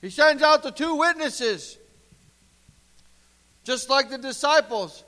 He 0.00 0.08
sends 0.08 0.42
out 0.42 0.62
the 0.62 0.70
two 0.70 0.96
witnesses, 0.96 1.76
just 3.62 3.90
like 3.90 4.08
the 4.08 4.16
disciples. 4.16 5.04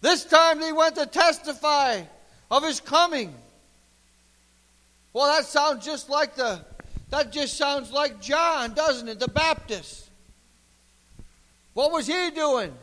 This 0.00 0.24
time 0.24 0.58
they 0.58 0.72
went 0.72 0.96
to 0.96 1.06
testify 1.06 2.02
of 2.50 2.64
his 2.64 2.80
coming. 2.80 3.32
Well, 5.12 5.34
that 5.34 5.46
sounds 5.46 5.84
just 5.84 6.10
like 6.10 6.34
the 6.34 6.64
that 7.10 7.32
just 7.32 7.56
sounds 7.56 7.92
like 7.92 8.20
John, 8.20 8.74
doesn't 8.74 9.08
it? 9.08 9.20
The 9.20 9.28
Baptist. 9.28 10.07
What 11.78 11.92
was 11.92 12.08
he 12.08 12.30
doing? 12.32 12.74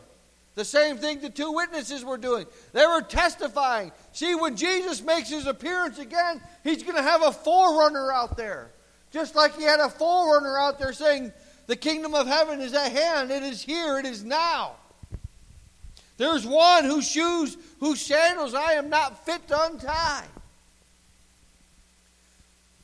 The 0.54 0.64
same 0.64 0.96
thing 0.96 1.20
the 1.20 1.28
two 1.28 1.52
witnesses 1.52 2.02
were 2.02 2.16
doing. 2.16 2.46
They 2.72 2.86
were 2.86 3.02
testifying. 3.02 3.92
See, 4.12 4.34
when 4.34 4.56
Jesus 4.56 5.02
makes 5.02 5.28
his 5.28 5.46
appearance 5.46 5.98
again, 5.98 6.40
he's 6.64 6.82
going 6.82 6.96
to 6.96 7.02
have 7.02 7.20
a 7.20 7.30
forerunner 7.30 8.10
out 8.10 8.38
there. 8.38 8.70
Just 9.12 9.34
like 9.34 9.54
he 9.54 9.64
had 9.64 9.80
a 9.80 9.90
forerunner 9.90 10.56
out 10.58 10.78
there 10.78 10.94
saying, 10.94 11.30
The 11.66 11.76
kingdom 11.76 12.14
of 12.14 12.26
heaven 12.26 12.62
is 12.62 12.72
at 12.72 12.90
hand. 12.90 13.30
It 13.30 13.42
is 13.42 13.60
here. 13.60 13.98
It 13.98 14.06
is 14.06 14.24
now. 14.24 14.76
There's 16.16 16.46
one 16.46 16.86
whose 16.86 17.06
shoes, 17.06 17.54
whose 17.80 18.00
sandals 18.00 18.54
I 18.54 18.72
am 18.72 18.88
not 18.88 19.26
fit 19.26 19.46
to 19.48 19.62
untie. 19.62 20.24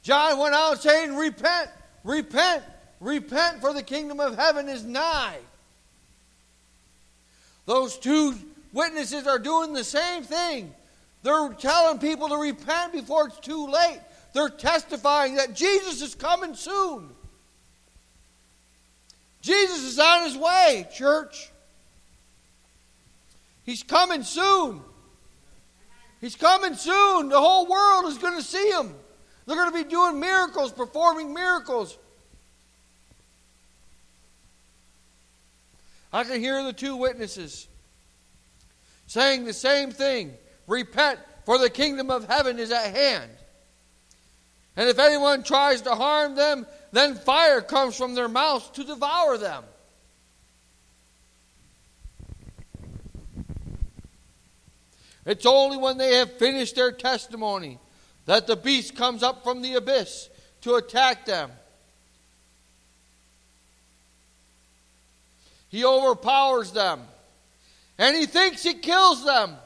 John 0.02 0.38
went 0.38 0.54
out 0.54 0.82
saying, 0.82 1.16
Repent, 1.16 1.70
repent, 2.04 2.64
repent, 3.00 3.62
for 3.62 3.72
the 3.72 3.82
kingdom 3.82 4.20
of 4.20 4.36
heaven 4.36 4.68
is 4.68 4.84
nigh. 4.84 5.38
Those 7.66 7.98
two 7.98 8.34
witnesses 8.72 9.26
are 9.26 9.38
doing 9.38 9.72
the 9.72 9.84
same 9.84 10.22
thing. 10.22 10.74
They're 11.22 11.50
telling 11.54 11.98
people 11.98 12.28
to 12.28 12.36
repent 12.36 12.92
before 12.92 13.28
it's 13.28 13.38
too 13.38 13.68
late. 13.68 14.00
They're 14.32 14.48
testifying 14.48 15.36
that 15.36 15.54
Jesus 15.54 16.02
is 16.02 16.14
coming 16.14 16.54
soon. 16.54 17.10
Jesus 19.40 19.82
is 19.82 19.98
on 19.98 20.24
his 20.24 20.36
way, 20.36 20.86
church. 20.94 21.50
He's 23.64 23.82
coming 23.82 24.22
soon. 24.22 24.80
He's 26.20 26.36
coming 26.36 26.74
soon. 26.74 27.28
The 27.28 27.40
whole 27.40 27.66
world 27.66 28.06
is 28.06 28.18
going 28.18 28.36
to 28.36 28.42
see 28.42 28.70
him. 28.70 28.94
They're 29.46 29.56
going 29.56 29.70
to 29.70 29.84
be 29.84 29.88
doing 29.88 30.20
miracles, 30.20 30.72
performing 30.72 31.34
miracles. 31.34 31.98
I 36.12 36.24
can 36.24 36.40
hear 36.40 36.62
the 36.62 36.72
two 36.72 36.96
witnesses 36.96 37.68
saying 39.06 39.44
the 39.44 39.52
same 39.52 39.90
thing 39.90 40.34
Repent, 40.66 41.18
for 41.44 41.58
the 41.58 41.70
kingdom 41.70 42.10
of 42.10 42.28
heaven 42.28 42.58
is 42.58 42.70
at 42.70 42.94
hand. 42.94 43.30
And 44.76 44.88
if 44.88 44.98
anyone 44.98 45.42
tries 45.42 45.82
to 45.82 45.94
harm 45.94 46.34
them, 46.34 46.66
then 46.92 47.16
fire 47.16 47.60
comes 47.60 47.96
from 47.96 48.14
their 48.14 48.28
mouths 48.28 48.70
to 48.70 48.84
devour 48.84 49.36
them. 49.36 49.64
It's 55.26 55.46
only 55.46 55.76
when 55.76 55.98
they 55.98 56.16
have 56.16 56.32
finished 56.38 56.74
their 56.74 56.90
testimony 56.90 57.78
that 58.26 58.46
the 58.46 58.56
beast 58.56 58.96
comes 58.96 59.22
up 59.22 59.44
from 59.44 59.62
the 59.62 59.74
abyss 59.74 60.30
to 60.62 60.76
attack 60.76 61.26
them. 61.26 61.50
He 65.72 65.86
overpowers 65.86 66.70
them. 66.70 67.00
And 67.98 68.14
he 68.14 68.26
thinks 68.26 68.62
he 68.62 68.74
kills 68.74 69.24
them. 69.24 69.56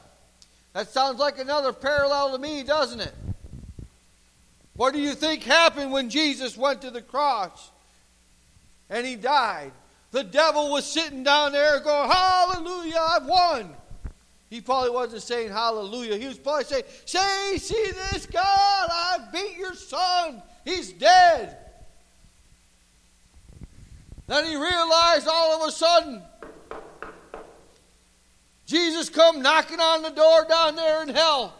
That 0.71 0.89
sounds 0.89 1.19
like 1.19 1.37
another 1.37 1.73
parallel 1.73 2.31
to 2.31 2.37
me, 2.37 2.63
doesn't 2.63 3.01
it? 3.01 3.13
What 4.75 4.93
do 4.93 5.01
you 5.01 5.13
think 5.15 5.43
happened 5.43 5.91
when 5.91 6.09
Jesus 6.09 6.55
went 6.55 6.81
to 6.83 6.91
the 6.91 7.01
cross 7.01 7.71
and 8.89 9.05
he 9.05 9.15
died? 9.15 9.73
The 10.11 10.23
devil 10.23 10.71
was 10.71 10.85
sitting 10.85 11.23
down 11.23 11.51
there 11.51 11.81
going, 11.81 12.09
Hallelujah, 12.09 12.99
I've 12.99 13.25
won. 13.25 13.75
He 14.49 14.61
probably 14.61 14.91
wasn't 14.91 15.23
saying 15.23 15.49
hallelujah. 15.49 16.15
He 16.15 16.27
was 16.27 16.37
probably 16.37 16.63
saying, 16.63 16.83
Say, 17.03 17.57
see 17.57 17.91
this, 17.91 18.27
God, 18.27 18.43
I 18.45 19.17
beat 19.33 19.57
your 19.57 19.73
son. 19.73 20.41
He's 20.63 20.93
dead. 20.93 21.57
Then 24.27 24.45
he 24.45 24.55
realized 24.55 25.27
all 25.27 25.61
of 25.61 25.67
a 25.67 25.71
sudden, 25.71 26.21
Jesus 28.65 29.09
come 29.09 29.41
knocking 29.41 29.79
on 29.79 30.03
the 30.03 30.09
door 30.09 30.45
down 30.47 30.75
there 30.75 31.01
in 31.01 31.09
hell. 31.09 31.53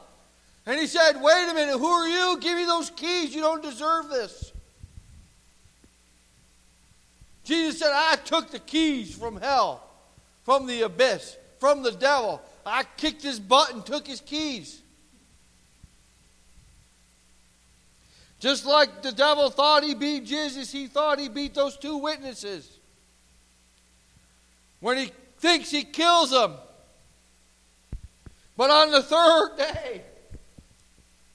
And 0.66 0.78
he 0.78 0.86
said, 0.86 1.14
Wait 1.22 1.48
a 1.50 1.54
minute, 1.54 1.78
who 1.78 1.88
are 1.88 2.08
you? 2.08 2.38
Give 2.42 2.58
me 2.58 2.66
those 2.66 2.90
keys. 2.90 3.34
You 3.34 3.42
don't 3.42 3.64
deserve 3.64 4.10
this. 4.10 4.52
Jesus 7.46 7.80
said, 7.80 7.92
I 7.94 8.18
took 8.18 8.52
the 8.52 8.60
keys 8.60 9.16
from 9.16 9.38
hell, 9.40 9.82
from 10.44 10.68
the 10.68 10.82
abyss, 10.82 11.38
from 11.62 11.82
the 11.82 11.94
devil. 11.94 12.42
I 12.66 12.84
kicked 12.98 13.24
his 13.24 13.40
butt 13.40 13.74
and 13.74 13.86
took 13.86 14.06
his 14.06 14.20
keys. 14.20 14.82
Just 18.40 18.66
like 18.66 19.02
the 19.02 19.12
devil 19.12 19.50
thought 19.50 19.84
he 19.84 19.96
beat 19.96 20.26
Jesus, 20.26 20.72
he 20.72 20.88
thought 20.88 21.20
he 21.20 21.28
beat 21.28 21.56
those 21.56 21.76
two 21.78 21.98
witnesses. 21.98 22.70
When 24.80 24.98
he 24.98 25.12
thinks 25.40 25.72
he 25.72 25.84
kills 25.84 26.32
them. 26.32 26.54
But 28.56 28.70
on 28.70 28.92
the 28.92 29.02
third 29.02 29.58
day, 29.58 30.02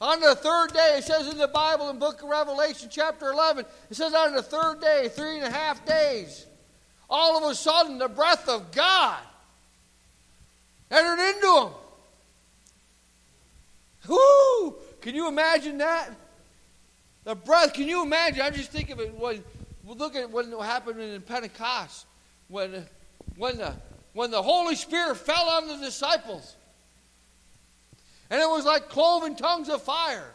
on 0.01 0.21
the 0.21 0.35
third 0.35 0.73
day, 0.73 0.97
it 0.99 1.05
says 1.05 1.29
in 1.29 1.39
the 1.39 1.49
Bible 1.49 1.89
in 1.91 1.99
book 1.99 2.23
of 2.23 2.29
Revelation, 2.29 2.89
chapter 2.91 3.31
11, 3.31 3.65
it 3.91 3.97
says 3.97 4.15
on 4.15 4.35
the 4.35 4.43
third 4.43 4.81
day, 4.81 5.09
three 5.09 5.37
and 5.37 5.45
a 5.45 5.51
half 5.51 5.85
days, 5.87 6.47
all 7.09 7.37
of 7.37 7.51
a 7.51 7.55
sudden 7.55 7.99
the 7.99 8.09
breath 8.09 8.49
of 8.49 8.73
God 8.73 9.21
entered 10.91 11.21
into 11.21 11.67
him. 11.67 11.73
Whoo! 14.09 14.77
Can 15.01 15.15
you 15.15 15.29
imagine 15.29 15.79
that? 15.79 16.11
The 17.25 17.35
breath, 17.35 17.73
can 17.73 17.89
you 17.89 18.03
imagine? 18.03 18.43
I'm 18.43 18.55
just 18.55 18.71
think 18.71 18.91
of 18.91 19.01
it 19.01 19.15
when 19.15 19.43
look 19.85 20.17
at 20.17 20.31
what 20.31 20.47
happened 20.65 21.01
in 21.01 21.21
Pentecost 21.23 22.07
when 22.49 22.87
when 23.37 23.59
the 23.59 23.75
when 24.13 24.31
the 24.31 24.43
Holy 24.43 24.75
Spirit 24.75 25.17
fell 25.17 25.49
on 25.49 25.69
the 25.69 25.77
disciples. 25.77 26.57
And 28.31 28.41
it 28.41 28.49
was 28.49 28.65
like 28.65 28.89
cloven 28.89 29.37
tongues 29.37 29.69
of 29.69 29.83
fire. 29.83 30.33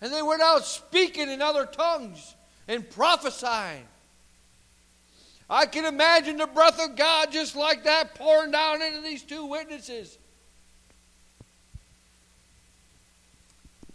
And 0.00 0.12
they 0.12 0.22
went 0.22 0.42
out 0.42 0.64
speaking 0.64 1.30
in 1.30 1.40
other 1.40 1.66
tongues 1.66 2.34
and 2.68 2.88
prophesying. 2.90 3.84
I 5.48 5.66
can 5.66 5.84
imagine 5.84 6.38
the 6.38 6.46
breath 6.46 6.80
of 6.80 6.96
God 6.96 7.30
just 7.30 7.54
like 7.54 7.84
that 7.84 8.14
pouring 8.14 8.50
down 8.50 8.82
into 8.82 9.02
these 9.02 9.22
two 9.22 9.44
witnesses. 9.44 10.18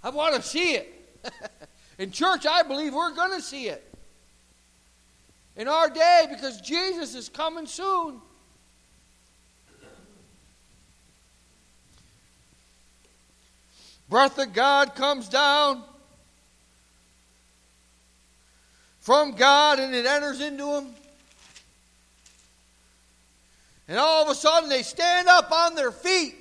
I 0.03 0.09
want 0.09 0.35
to 0.35 0.41
see 0.41 0.75
it. 0.75 1.21
In 1.99 2.11
church, 2.11 2.45
I 2.45 2.63
believe 2.63 2.93
we're 2.93 3.13
going 3.13 3.37
to 3.37 3.41
see 3.41 3.67
it. 3.67 3.85
In 5.57 5.67
our 5.67 5.89
day, 5.89 6.27
because 6.29 6.61
Jesus 6.61 7.13
is 7.13 7.27
coming 7.27 7.67
soon. 7.67 8.21
Breath 14.09 14.39
of 14.39 14.53
God 14.53 14.95
comes 14.95 15.27
down 15.27 15.83
from 19.01 19.33
God 19.33 19.79
and 19.79 19.93
it 19.93 20.05
enters 20.05 20.39
into 20.39 20.65
them. 20.65 20.95
And 23.89 23.97
all 23.97 24.23
of 24.23 24.29
a 24.29 24.35
sudden 24.35 24.69
they 24.69 24.83
stand 24.83 25.27
up 25.27 25.51
on 25.51 25.75
their 25.75 25.91
feet. 25.91 26.38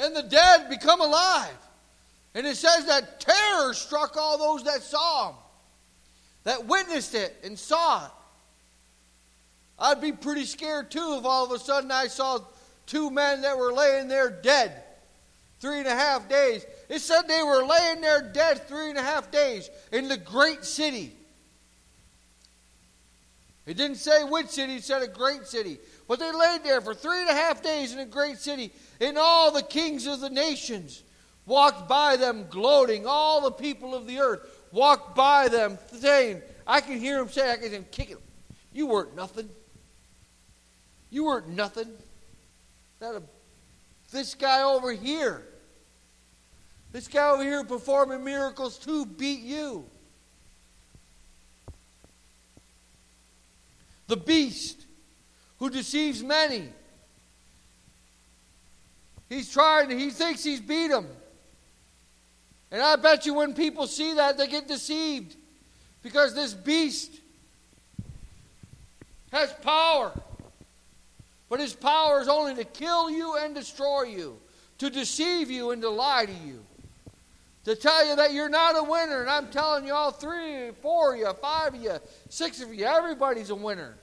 And 0.00 0.16
the 0.16 0.22
dead 0.22 0.70
become 0.70 1.00
alive. 1.00 1.56
And 2.34 2.46
it 2.46 2.56
says 2.56 2.86
that 2.86 3.20
terror 3.20 3.74
struck 3.74 4.16
all 4.16 4.38
those 4.38 4.64
that 4.64 4.82
saw 4.82 5.30
him, 5.30 5.36
that 6.44 6.66
witnessed 6.66 7.14
it 7.14 7.36
and 7.44 7.58
saw 7.58 8.06
it. 8.06 8.12
I'd 9.78 10.00
be 10.00 10.12
pretty 10.12 10.44
scared 10.44 10.90
too 10.90 11.16
if 11.18 11.24
all 11.24 11.44
of 11.44 11.52
a 11.52 11.58
sudden 11.58 11.90
I 11.90 12.06
saw 12.06 12.38
two 12.86 13.10
men 13.10 13.42
that 13.42 13.58
were 13.58 13.72
laying 13.72 14.08
there 14.08 14.30
dead 14.30 14.82
three 15.60 15.78
and 15.78 15.86
a 15.86 15.94
half 15.94 16.28
days. 16.28 16.64
It 16.88 17.00
said 17.00 17.22
they 17.22 17.42
were 17.42 17.64
laying 17.64 18.00
there 18.00 18.22
dead 18.22 18.66
three 18.68 18.90
and 18.90 18.98
a 18.98 19.02
half 19.02 19.30
days 19.30 19.70
in 19.92 20.08
the 20.08 20.16
great 20.16 20.64
city. 20.64 21.14
It 23.66 23.76
didn't 23.76 23.98
say 23.98 24.24
which 24.24 24.48
city, 24.48 24.76
it 24.76 24.84
said 24.84 25.02
a 25.02 25.08
great 25.08 25.46
city. 25.46 25.78
But 26.10 26.18
they 26.18 26.32
laid 26.32 26.64
there 26.64 26.80
for 26.80 26.92
three 26.92 27.20
and 27.20 27.30
a 27.30 27.34
half 27.34 27.62
days 27.62 27.92
in 27.92 28.00
a 28.00 28.04
great 28.04 28.38
city, 28.38 28.72
and 29.00 29.16
all 29.16 29.52
the 29.52 29.62
kings 29.62 30.08
of 30.08 30.18
the 30.18 30.28
nations 30.28 31.04
walked 31.46 31.88
by 31.88 32.16
them 32.16 32.46
gloating. 32.50 33.06
All 33.06 33.42
the 33.42 33.52
people 33.52 33.94
of 33.94 34.08
the 34.08 34.18
earth 34.18 34.40
walked 34.72 35.14
by 35.14 35.46
them 35.46 35.78
saying, 35.92 36.42
I 36.66 36.80
can 36.80 36.98
hear 36.98 37.18
them 37.18 37.28
say, 37.28 37.52
I 37.52 37.54
can 37.54 37.62
hear 37.62 37.70
them 37.70 37.86
kicking. 37.92 38.16
You 38.72 38.88
weren't 38.88 39.14
nothing. 39.14 39.48
You 41.10 41.26
weren't 41.26 41.50
nothing. 41.50 41.92
That 42.98 43.14
a, 43.14 43.22
this 44.10 44.34
guy 44.34 44.64
over 44.64 44.90
here, 44.90 45.42
this 46.90 47.06
guy 47.06 47.30
over 47.30 47.44
here 47.44 47.62
performing 47.62 48.24
miracles 48.24 48.78
too 48.78 49.06
beat 49.06 49.42
you. 49.42 49.84
the 54.08 54.16
beast 54.16 54.79
who 55.60 55.70
deceives 55.70 56.22
many. 56.22 56.68
He's 59.28 59.52
trying, 59.52 59.96
he 59.96 60.10
thinks 60.10 60.42
he's 60.42 60.60
beat 60.60 60.88
them. 60.88 61.06
And 62.72 62.82
I 62.82 62.96
bet 62.96 63.26
you 63.26 63.34
when 63.34 63.54
people 63.54 63.86
see 63.86 64.14
that, 64.14 64.38
they 64.38 64.48
get 64.48 64.66
deceived. 64.66 65.36
Because 66.02 66.34
this 66.34 66.54
beast 66.54 67.12
has 69.32 69.52
power. 69.52 70.12
But 71.48 71.60
his 71.60 71.74
power 71.74 72.20
is 72.20 72.28
only 72.28 72.54
to 72.54 72.64
kill 72.64 73.10
you 73.10 73.36
and 73.36 73.54
destroy 73.54 74.04
you, 74.04 74.38
to 74.78 74.88
deceive 74.88 75.50
you 75.50 75.72
and 75.72 75.82
to 75.82 75.90
lie 75.90 76.24
to 76.24 76.32
you, 76.46 76.64
to 77.64 77.74
tell 77.74 78.08
you 78.08 78.16
that 78.16 78.32
you're 78.32 78.48
not 78.48 78.78
a 78.78 78.82
winner. 78.82 79.20
And 79.20 79.30
I'm 79.30 79.48
telling 79.48 79.84
you, 79.84 79.92
all 79.92 80.10
three, 80.10 80.70
four 80.80 81.14
of 81.14 81.20
you, 81.20 81.30
five 81.34 81.74
of 81.74 81.82
you, 81.82 81.98
six 82.30 82.62
of 82.62 82.72
you, 82.72 82.86
everybody's 82.86 83.50
a 83.50 83.54
winner. 83.54 83.94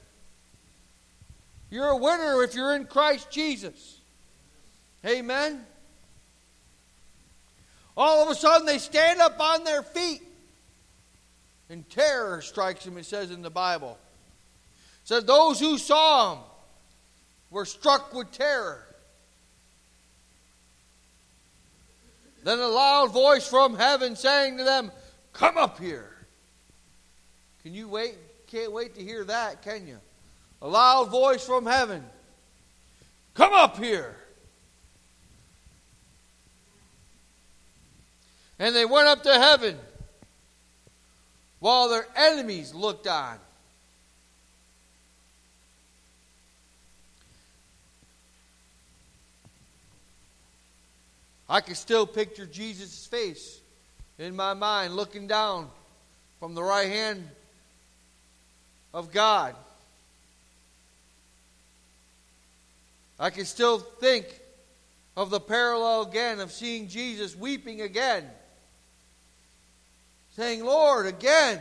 You're 1.70 1.88
a 1.88 1.98
winner 1.98 2.44
if 2.44 2.56
you're 2.56 2.76
in 2.76 2.86
Christ 2.86 3.30
Jesus. 3.30 4.00
Amen. 5.06 5.66
All 7.96 8.24
of 8.24 8.30
a 8.30 8.36
sudden, 8.36 8.66
they 8.66 8.78
stand 8.78 9.20
up 9.20 9.40
on 9.40 9.64
their 9.64 9.82
feet, 9.82 10.22
and 11.70 11.90
terror 11.90 12.42
strikes 12.42 12.86
them, 12.86 12.98
it 12.98 13.06
says 13.06 13.32
in 13.32 13.42
the 13.42 13.50
Bible. 13.50 13.98
It 15.04 15.08
says, 15.08 15.24
Those 15.26 15.60
who 15.60 15.78
saw 15.78 16.36
him 16.36 16.44
were 17.50 17.66
struck 17.66 18.14
with 18.14 18.32
terror. 18.32 18.84
Then 22.44 22.60
a 22.60 22.68
loud 22.68 23.12
voice 23.12 23.48
from 23.48 23.76
heaven 23.76 24.16
saying 24.16 24.58
to 24.60 24.64
them, 24.64 24.92
Come 25.34 25.58
up 25.58 25.80
here. 25.80 26.16
Can 27.64 27.74
you 27.74 27.90
wait? 27.90 28.16
Can't 28.48 28.72
wait 28.72 28.96
to 28.96 29.04
hear 29.04 29.24
that, 29.26 29.64
can 29.64 29.88
you? 29.88 29.98
A 30.62 30.68
loud 30.68 31.10
voice 31.10 31.46
from 31.46 31.66
heaven 31.66 32.04
Come 33.38 33.54
up 33.54 33.78
here. 33.78 34.16
And 38.58 38.76
they 38.76 38.84
went 38.84 39.08
up 39.08 39.22
to 39.24 39.32
heaven 39.32 39.78
while 41.60 41.88
their 41.88 42.08
enemies 42.16 42.74
looked 42.74 43.06
on. 43.06 43.38
I 51.48 51.62
can 51.62 51.76
still 51.76 52.08
picture 52.08 52.48
Jesus' 52.48 53.06
face 53.06 53.60
in 54.18 54.36
my 54.36 54.56
mind 54.56 54.96
looking 54.96 55.28
down 55.28 55.70
from 56.40 56.56
the 56.56 56.64
right 56.64 56.90
hand 56.90 57.30
of 58.96 59.12
God. 59.12 59.56
I 63.20 63.30
can 63.30 63.46
still 63.46 63.80
think 63.80 64.28
of 65.16 65.30
the 65.32 65.40
parallel 65.40 66.04
again 66.04 66.40
of 66.40 66.52
seeing 66.52 66.88
Jesus 66.88 67.36
weeping 67.36 67.82
again, 67.82 68.24
saying, 70.36 70.64
Lord, 70.64 71.08
again, 71.08 71.60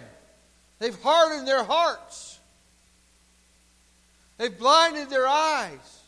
they've 0.79 1.01
hardened 1.03 1.49
their 1.49 1.65
hearts, 1.65 2.39
they've 4.37 4.57
blinded 4.57 5.09
their 5.09 5.27
eyes. 5.27 6.03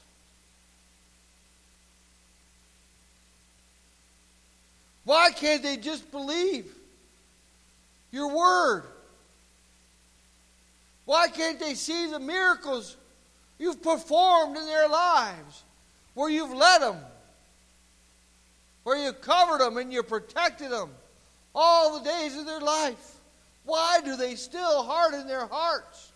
Why 5.05 5.31
can't 5.31 5.63
they 5.63 5.79
just 5.79 6.11
believe 6.11 6.67
your 8.11 8.29
word? 8.29 8.85
Why 11.07 11.29
can't 11.29 11.59
they 11.59 11.73
see 11.73 12.11
the 12.11 12.19
miracles 12.19 12.95
you've 13.59 13.83
performed 13.83 14.57
in 14.57 14.67
their 14.67 14.89
lives? 14.89 15.63
Where 16.15 16.31
you've 16.31 16.53
led 16.53 16.81
them, 16.81 16.97
where 18.83 18.97
you 18.97 19.13
covered 19.13 19.61
them 19.61 19.77
and 19.77 19.93
you 19.93 20.03
protected 20.03 20.71
them 20.71 20.91
all 21.55 21.99
the 21.99 22.05
days 22.05 22.37
of 22.37 22.47
their 22.47 22.61
life. 22.61 23.15
Why 23.65 24.01
do 24.05 24.17
they 24.17 24.35
still 24.35 24.83
harden 24.83 25.27
their 25.29 25.47
hearts? 25.47 26.11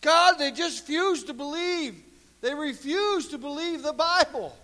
God, 0.00 0.34
they 0.34 0.50
just 0.50 0.82
refuse 0.82 1.24
to 1.24 1.32
believe 1.32 1.94
they 2.42 2.54
refuse 2.54 3.28
to 3.28 3.38
believe 3.38 3.82
the 3.82 3.92
Bible. 3.92 4.54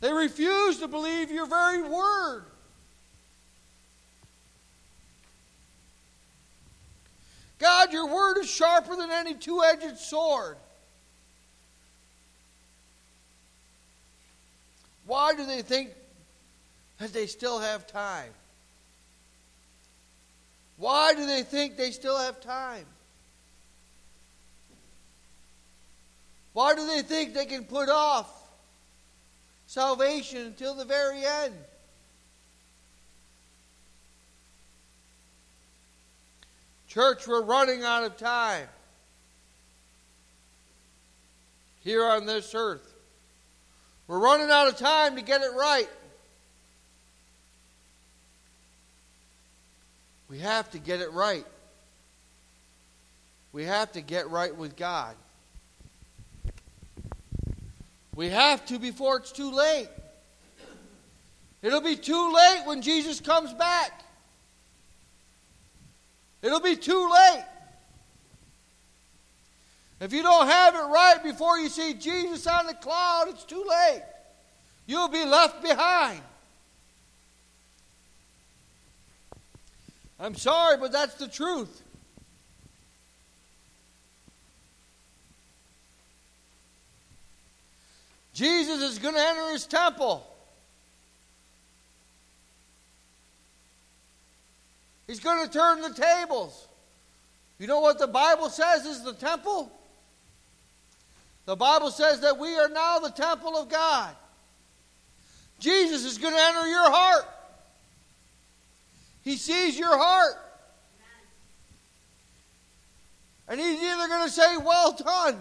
They 0.00 0.12
refuse 0.12 0.78
to 0.78 0.88
believe 0.88 1.30
your 1.30 1.46
very 1.46 1.82
word. 1.82 2.44
God, 7.58 7.92
your 7.92 8.06
word 8.06 8.38
is 8.38 8.50
sharper 8.50 8.96
than 8.96 9.10
any 9.10 9.34
two 9.34 9.62
edged 9.64 9.98
sword. 9.98 10.56
Why 15.06 15.34
do 15.34 15.46
they 15.46 15.62
think 15.62 15.90
that 16.98 17.12
they 17.12 17.26
still 17.26 17.58
have 17.60 17.86
time? 17.86 18.30
Why 20.76 21.14
do 21.14 21.24
they 21.24 21.42
think 21.42 21.76
they 21.76 21.90
still 21.90 22.18
have 22.18 22.40
time? 22.40 22.84
Why 26.52 26.74
do 26.74 26.86
they 26.86 27.02
think 27.02 27.34
they 27.34 27.46
can 27.46 27.64
put 27.64 27.88
off 27.88 28.30
salvation 29.66 30.46
until 30.46 30.74
the 30.74 30.84
very 30.84 31.24
end? 31.24 31.54
Church, 36.96 37.28
we're 37.28 37.42
running 37.42 37.82
out 37.82 38.04
of 38.04 38.16
time 38.16 38.66
here 41.84 42.02
on 42.02 42.24
this 42.24 42.54
earth. 42.54 42.90
We're 44.08 44.18
running 44.18 44.50
out 44.50 44.68
of 44.68 44.78
time 44.78 45.16
to 45.16 45.20
get 45.20 45.42
it 45.42 45.52
right. 45.52 45.90
We 50.30 50.38
have 50.38 50.70
to 50.70 50.78
get 50.78 51.02
it 51.02 51.12
right. 51.12 51.44
We 53.52 53.64
have 53.64 53.92
to 53.92 54.00
get 54.00 54.30
right 54.30 54.56
with 54.56 54.74
God. 54.74 55.16
We 58.14 58.30
have 58.30 58.64
to 58.68 58.78
before 58.78 59.18
it's 59.18 59.32
too 59.32 59.50
late. 59.50 59.90
It'll 61.60 61.82
be 61.82 61.96
too 61.96 62.32
late 62.32 62.62
when 62.64 62.80
Jesus 62.80 63.20
comes 63.20 63.52
back. 63.52 64.05
It'll 66.46 66.60
be 66.60 66.76
too 66.76 67.10
late. 67.12 67.44
If 70.00 70.12
you 70.12 70.22
don't 70.22 70.46
have 70.46 70.76
it 70.76 70.78
right 70.78 71.20
before 71.24 71.58
you 71.58 71.68
see 71.68 71.94
Jesus 71.94 72.46
on 72.46 72.66
the 72.66 72.74
cloud, 72.74 73.26
it's 73.30 73.42
too 73.42 73.64
late. 73.68 74.02
You'll 74.86 75.08
be 75.08 75.24
left 75.24 75.60
behind. 75.60 76.20
I'm 80.20 80.36
sorry, 80.36 80.76
but 80.76 80.92
that's 80.92 81.14
the 81.14 81.26
truth. 81.26 81.82
Jesus 88.32 88.82
is 88.82 89.00
going 89.00 89.14
to 89.14 89.20
enter 89.20 89.50
his 89.50 89.66
temple. 89.66 90.24
He's 95.06 95.20
going 95.20 95.46
to 95.46 95.52
turn 95.52 95.82
the 95.82 95.90
tables. 95.90 96.66
You 97.58 97.66
know 97.66 97.80
what 97.80 97.98
the 97.98 98.06
Bible 98.06 98.50
says 98.50 98.84
is 98.84 99.02
the 99.02 99.14
temple? 99.14 99.70
The 101.46 101.56
Bible 101.56 101.90
says 101.90 102.20
that 102.20 102.38
we 102.38 102.56
are 102.56 102.68
now 102.68 102.98
the 102.98 103.10
temple 103.10 103.56
of 103.56 103.68
God. 103.68 104.14
Jesus 105.58 106.04
is 106.04 106.18
going 106.18 106.34
to 106.34 106.40
enter 106.40 106.66
your 106.66 106.90
heart. 106.90 107.24
He 109.22 109.36
sees 109.36 109.78
your 109.78 109.96
heart. 109.96 110.34
And 113.48 113.60
he's 113.60 113.80
either 113.80 114.08
going 114.08 114.26
to 114.26 114.32
say, 114.32 114.56
Well 114.56 114.92
done, 114.92 115.38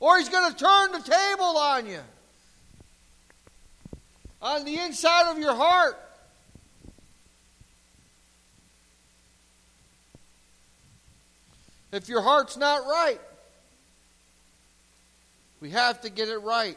or 0.00 0.18
he's 0.18 0.28
going 0.28 0.52
to 0.52 0.58
turn 0.58 0.92
the 0.92 1.00
table 1.00 1.56
on 1.56 1.86
you. 1.86 2.00
On 4.42 4.64
the 4.64 4.78
inside 4.80 5.30
of 5.30 5.38
your 5.38 5.54
heart. 5.54 5.96
If 11.92 12.08
your 12.08 12.22
heart's 12.22 12.56
not 12.56 12.84
right, 12.86 13.20
we 15.60 15.70
have 15.70 16.00
to 16.02 16.10
get 16.10 16.28
it 16.28 16.38
right. 16.38 16.76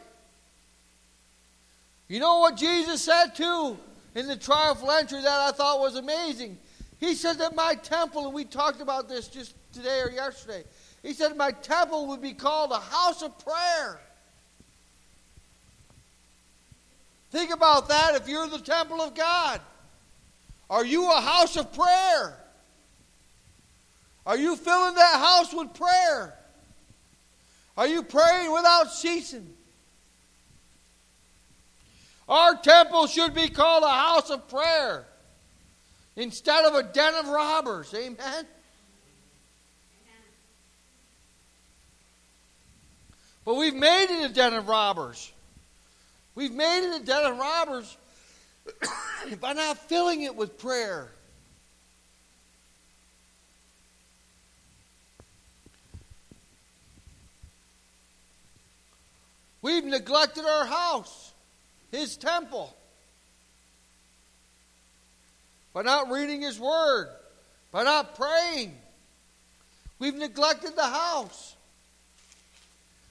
You 2.08 2.20
know 2.20 2.38
what 2.38 2.56
Jesus 2.56 3.02
said 3.02 3.34
too 3.34 3.78
in 4.14 4.26
the 4.26 4.36
triumphal 4.36 4.90
entry 4.90 5.20
that 5.22 5.40
I 5.40 5.52
thought 5.52 5.80
was 5.80 5.96
amazing? 5.96 6.58
He 6.98 7.14
said 7.14 7.38
that 7.38 7.54
my 7.54 7.74
temple, 7.74 8.26
and 8.26 8.34
we 8.34 8.44
talked 8.44 8.80
about 8.80 9.08
this 9.08 9.28
just 9.28 9.54
today 9.72 10.00
or 10.00 10.10
yesterday, 10.10 10.64
he 11.02 11.12
said, 11.14 11.36
My 11.36 11.50
temple 11.50 12.06
would 12.08 12.22
be 12.22 12.32
called 12.32 12.70
a 12.70 12.78
house 12.78 13.22
of 13.22 13.36
prayer. 13.44 14.00
Think 17.30 17.52
about 17.52 17.88
that 17.88 18.14
if 18.14 18.28
you're 18.28 18.46
the 18.46 18.58
temple 18.58 19.00
of 19.00 19.14
God. 19.14 19.60
Are 20.68 20.84
you 20.84 21.10
a 21.10 21.20
house 21.20 21.56
of 21.56 21.72
prayer? 21.72 22.36
Are 24.26 24.36
you 24.36 24.56
filling 24.56 24.94
that 24.94 25.18
house 25.18 25.52
with 25.52 25.74
prayer? 25.74 26.34
Are 27.76 27.86
you 27.86 28.02
praying 28.02 28.52
without 28.52 28.92
ceasing? 28.92 29.52
Our 32.28 32.56
temple 32.56 33.06
should 33.08 33.34
be 33.34 33.48
called 33.48 33.82
a 33.82 33.88
house 33.88 34.30
of 34.30 34.48
prayer 34.48 35.04
instead 36.16 36.64
of 36.64 36.74
a 36.74 36.82
den 36.82 37.14
of 37.14 37.28
robbers. 37.28 37.92
Amen? 37.94 38.46
But 43.44 43.56
we've 43.56 43.74
made 43.74 44.06
it 44.08 44.30
a 44.30 44.32
den 44.32 44.54
of 44.54 44.68
robbers. 44.68 45.32
We've 46.34 46.54
made 46.54 46.88
it 46.88 47.02
a 47.02 47.04
den 47.04 47.24
of 47.24 47.38
robbers 47.38 47.96
by 49.40 49.52
not 49.52 49.78
filling 49.88 50.22
it 50.22 50.36
with 50.36 50.58
prayer. 50.58 51.10
We've 59.62 59.84
neglected 59.84 60.44
our 60.44 60.66
house, 60.66 61.32
His 61.92 62.16
temple, 62.16 62.76
by 65.72 65.82
not 65.82 66.10
reading 66.10 66.42
His 66.42 66.58
Word, 66.58 67.08
by 67.70 67.84
not 67.84 68.16
praying. 68.16 68.76
We've 70.00 70.16
neglected 70.16 70.74
the 70.74 70.82
house. 70.82 71.54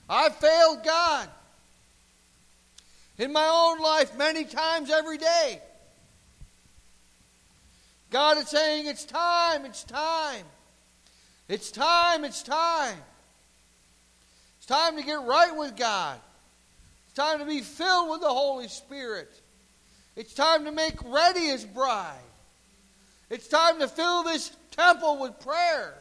I 0.08 0.28
failed 0.28 0.84
God 0.84 1.28
in 3.18 3.32
my 3.32 3.46
own 3.46 3.82
life 3.82 4.16
many 4.18 4.44
times 4.44 4.90
every 4.90 5.16
day. 5.16 5.60
God 8.10 8.36
is 8.36 8.48
saying, 8.48 8.86
It's 8.86 9.06
time, 9.06 9.64
it's 9.64 9.84
time. 9.84 10.44
It's 11.48 11.70
time, 11.70 12.24
it's 12.24 12.42
time. 12.42 12.98
It's 14.58 14.66
time 14.66 14.96
to 14.96 15.02
get 15.02 15.14
right 15.22 15.56
with 15.56 15.76
God. 15.76 16.20
Time 17.14 17.40
to 17.40 17.44
be 17.44 17.60
filled 17.60 18.10
with 18.10 18.20
the 18.20 18.28
Holy 18.28 18.68
Spirit. 18.68 19.30
It's 20.16 20.32
time 20.32 20.64
to 20.64 20.72
make 20.72 20.94
ready 21.04 21.46
His 21.46 21.64
bride. 21.64 22.16
It's 23.28 23.48
time 23.48 23.78
to 23.80 23.88
fill 23.88 24.22
this 24.22 24.54
temple 24.70 25.18
with 25.18 25.38
prayer. 25.40 25.94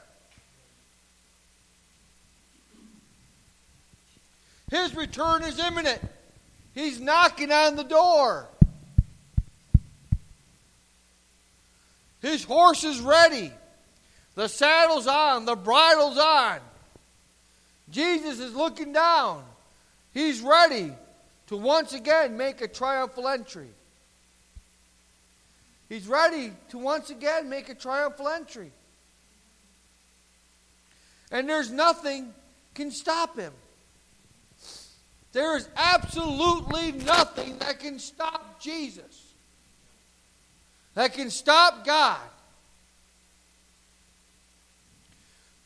His 4.69 4.95
return 4.95 5.43
is 5.43 5.59
imminent. 5.59 6.01
He's 6.73 6.99
knocking 6.99 7.51
on 7.51 7.75
the 7.75 7.83
door. 7.83 8.47
His 12.21 12.43
horse 12.43 12.85
is 12.85 13.01
ready. 13.01 13.51
The 14.35 14.47
saddle's 14.47 15.07
on. 15.07 15.43
The 15.43 15.55
bridle's 15.55 16.17
on. 16.17 16.59
Jesus 17.89 18.39
is 18.39 18.55
looking 18.55 18.93
down. 18.93 19.43
He's 20.13 20.41
ready 20.41 20.93
to 21.51 21.57
once 21.57 21.91
again 21.93 22.37
make 22.37 22.61
a 22.61 22.67
triumphal 22.67 23.27
entry. 23.27 23.67
He's 25.89 26.07
ready 26.07 26.53
to 26.69 26.77
once 26.77 27.09
again 27.09 27.49
make 27.49 27.67
a 27.67 27.75
triumphal 27.75 28.29
entry. 28.29 28.71
And 31.29 31.49
there's 31.49 31.69
nothing 31.69 32.33
can 32.73 32.89
stop 32.89 33.37
him. 33.37 33.51
There 35.33 35.57
is 35.57 35.67
absolutely 35.75 36.93
nothing 36.93 37.57
that 37.59 37.81
can 37.81 37.99
stop 37.99 38.61
Jesus, 38.61 39.33
that 40.93 41.13
can 41.13 41.29
stop 41.29 41.85
God. 41.85 42.21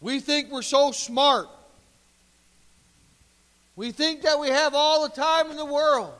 We 0.01 0.19
think 0.19 0.51
we're 0.51 0.63
so 0.63 0.91
smart. 0.91 1.47
We 3.75 3.91
think 3.91 4.21
that 4.21 4.39
we 4.39 4.49
have 4.49 4.73
all 4.73 5.07
the 5.07 5.13
time 5.13 5.51
in 5.51 5.57
the 5.57 5.65
world. 5.65 6.13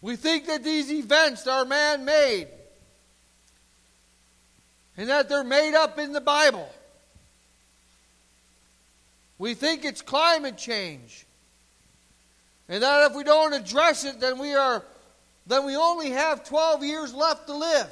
We 0.00 0.16
think 0.16 0.46
that 0.46 0.64
these 0.64 0.92
events 0.92 1.46
are 1.46 1.64
man 1.64 2.04
made 2.04 2.48
and 4.96 5.08
that 5.08 5.28
they're 5.28 5.44
made 5.44 5.74
up 5.74 5.98
in 5.98 6.12
the 6.12 6.20
Bible. 6.20 6.68
We 9.38 9.54
think 9.54 9.84
it's 9.84 10.02
climate 10.02 10.58
change. 10.58 11.26
And 12.68 12.82
that 12.82 13.10
if 13.10 13.16
we 13.16 13.24
don't 13.24 13.54
address 13.54 14.04
it, 14.04 14.20
then 14.20 14.38
we 14.38 14.54
are 14.54 14.84
then 15.46 15.66
we 15.66 15.74
only 15.74 16.10
have 16.10 16.44
12 16.44 16.84
years 16.84 17.12
left 17.12 17.48
to 17.48 17.54
live. 17.54 17.90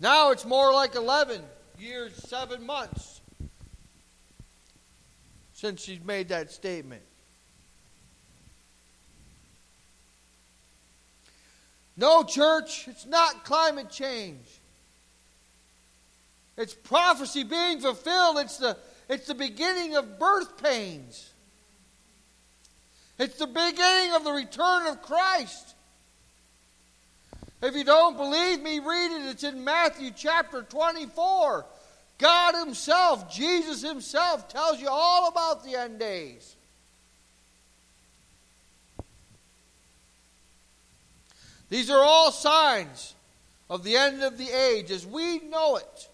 Now 0.00 0.30
it's 0.30 0.46
more 0.46 0.72
like 0.72 0.94
11 0.94 1.42
years, 1.78 2.14
7 2.26 2.64
months 2.64 3.13
since 5.64 5.82
she's 5.82 6.04
made 6.04 6.28
that 6.28 6.50
statement. 6.50 7.00
No, 11.96 12.22
church, 12.22 12.86
it's 12.86 13.06
not 13.06 13.46
climate 13.46 13.88
change. 13.88 14.44
It's 16.58 16.74
prophecy 16.74 17.44
being 17.44 17.80
fulfilled. 17.80 18.36
It's 18.40 18.58
the, 18.58 18.76
it's 19.08 19.26
the 19.26 19.34
beginning 19.34 19.96
of 19.96 20.18
birth 20.18 20.62
pains. 20.62 21.30
It's 23.18 23.38
the 23.38 23.46
beginning 23.46 24.14
of 24.14 24.22
the 24.22 24.32
return 24.32 24.86
of 24.86 25.00
Christ. 25.00 25.76
If 27.62 27.74
you 27.74 27.84
don't 27.84 28.18
believe 28.18 28.60
me, 28.60 28.80
read 28.80 29.12
it. 29.12 29.30
It's 29.30 29.44
in 29.44 29.64
Matthew 29.64 30.10
chapter 30.14 30.60
24. 30.60 31.64
God 32.18 32.54
Himself, 32.64 33.32
Jesus 33.32 33.82
Himself, 33.82 34.48
tells 34.48 34.80
you 34.80 34.88
all 34.88 35.28
about 35.28 35.64
the 35.64 35.76
end 35.76 35.98
days. 35.98 36.56
These 41.70 41.90
are 41.90 42.04
all 42.04 42.30
signs 42.30 43.14
of 43.68 43.82
the 43.82 43.96
end 43.96 44.22
of 44.22 44.38
the 44.38 44.48
age 44.48 44.90
as 44.90 45.06
we 45.06 45.40
know 45.40 45.76
it. 45.76 46.08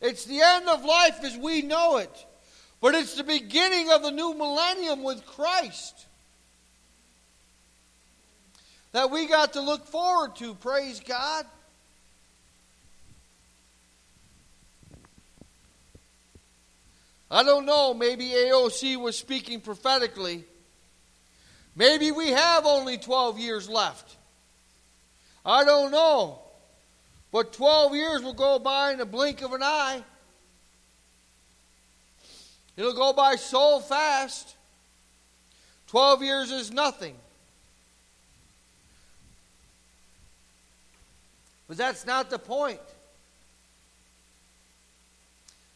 It's 0.00 0.24
the 0.24 0.40
end 0.40 0.68
of 0.68 0.84
life 0.84 1.22
as 1.22 1.36
we 1.36 1.62
know 1.62 1.98
it. 1.98 2.26
But 2.80 2.94
it's 2.94 3.14
the 3.14 3.24
beginning 3.24 3.90
of 3.90 4.02
the 4.02 4.10
new 4.10 4.34
millennium 4.34 5.02
with 5.02 5.24
Christ 5.26 6.06
that 8.92 9.10
we 9.10 9.26
got 9.26 9.52
to 9.52 9.60
look 9.60 9.86
forward 9.86 10.36
to. 10.36 10.54
Praise 10.54 11.00
God. 11.00 11.44
I 17.30 17.44
don't 17.44 17.64
know, 17.64 17.94
maybe 17.94 18.30
AOC 18.30 18.96
was 18.96 19.16
speaking 19.16 19.60
prophetically. 19.60 20.44
Maybe 21.76 22.10
we 22.10 22.30
have 22.30 22.66
only 22.66 22.98
12 22.98 23.38
years 23.38 23.68
left. 23.68 24.16
I 25.46 25.64
don't 25.64 25.92
know. 25.92 26.40
But 27.32 27.52
12 27.52 27.94
years 27.94 28.22
will 28.22 28.34
go 28.34 28.58
by 28.58 28.92
in 28.92 28.98
the 28.98 29.06
blink 29.06 29.42
of 29.42 29.52
an 29.52 29.62
eye. 29.62 30.02
It'll 32.76 32.92
go 32.92 33.12
by 33.12 33.36
so 33.36 33.78
fast. 33.78 34.56
12 35.86 36.22
years 36.22 36.50
is 36.50 36.72
nothing. 36.72 37.14
But 41.68 41.76
that's 41.76 42.04
not 42.04 42.30
the 42.30 42.38
point. 42.38 42.80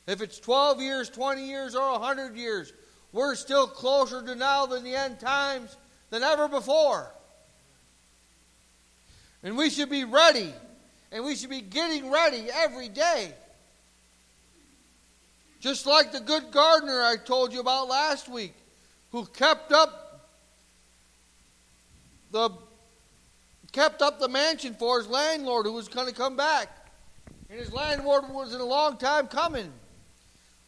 If 0.06 0.20
it's 0.20 0.38
12 0.38 0.80
years, 0.80 1.08
20 1.08 1.46
years, 1.46 1.74
or 1.74 1.92
100 1.92 2.36
years, 2.36 2.72
we're 3.12 3.34
still 3.34 3.66
closer 3.66 4.22
to 4.22 4.34
now 4.34 4.66
than 4.66 4.84
the 4.84 4.94
end 4.94 5.18
times 5.20 5.76
than 6.10 6.22
ever 6.22 6.48
before. 6.48 7.10
And 9.42 9.56
we 9.56 9.70
should 9.70 9.90
be 9.90 10.04
ready 10.04 10.52
and 11.12 11.24
we 11.24 11.36
should 11.36 11.50
be 11.50 11.60
getting 11.60 12.10
ready 12.10 12.48
every 12.52 12.88
day. 12.88 13.32
Just 15.60 15.86
like 15.86 16.12
the 16.12 16.20
good 16.20 16.50
gardener 16.50 17.00
I 17.00 17.16
told 17.16 17.52
you 17.52 17.60
about 17.60 17.88
last 17.88 18.28
week, 18.28 18.52
who 19.12 19.24
kept 19.26 19.72
up 19.72 20.28
the 22.32 22.50
kept 23.70 24.02
up 24.02 24.18
the 24.18 24.28
mansion 24.28 24.74
for 24.74 24.98
his 24.98 25.08
landlord 25.08 25.66
who 25.66 25.72
was 25.72 25.88
going 25.88 26.08
to 26.08 26.14
come 26.14 26.36
back. 26.36 26.68
And 27.48 27.58
his 27.58 27.72
landlord 27.72 28.28
was 28.28 28.54
in 28.54 28.60
a 28.60 28.64
long 28.64 28.96
time 28.98 29.28
coming. 29.28 29.72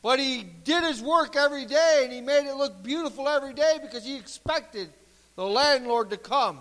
But 0.02 0.18
he 0.18 0.42
did 0.42 0.84
his 0.84 1.02
work 1.02 1.36
every 1.36 1.64
day 1.64 2.02
and 2.04 2.12
he 2.12 2.20
made 2.20 2.48
it 2.48 2.54
look 2.56 2.82
beautiful 2.82 3.28
every 3.28 3.54
day 3.54 3.78
because 3.82 4.04
he 4.04 4.16
expected 4.16 4.88
the 5.34 5.44
landlord 5.44 6.10
to 6.10 6.16
come 6.16 6.58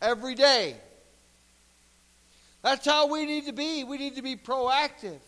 every 0.00 0.34
day. 0.34 0.76
That's 2.62 2.84
how 2.84 3.08
we 3.08 3.26
need 3.26 3.46
to 3.46 3.52
be. 3.52 3.84
We 3.84 3.98
need 3.98 4.16
to 4.16 4.22
be 4.22 4.36
proactive 4.36 5.18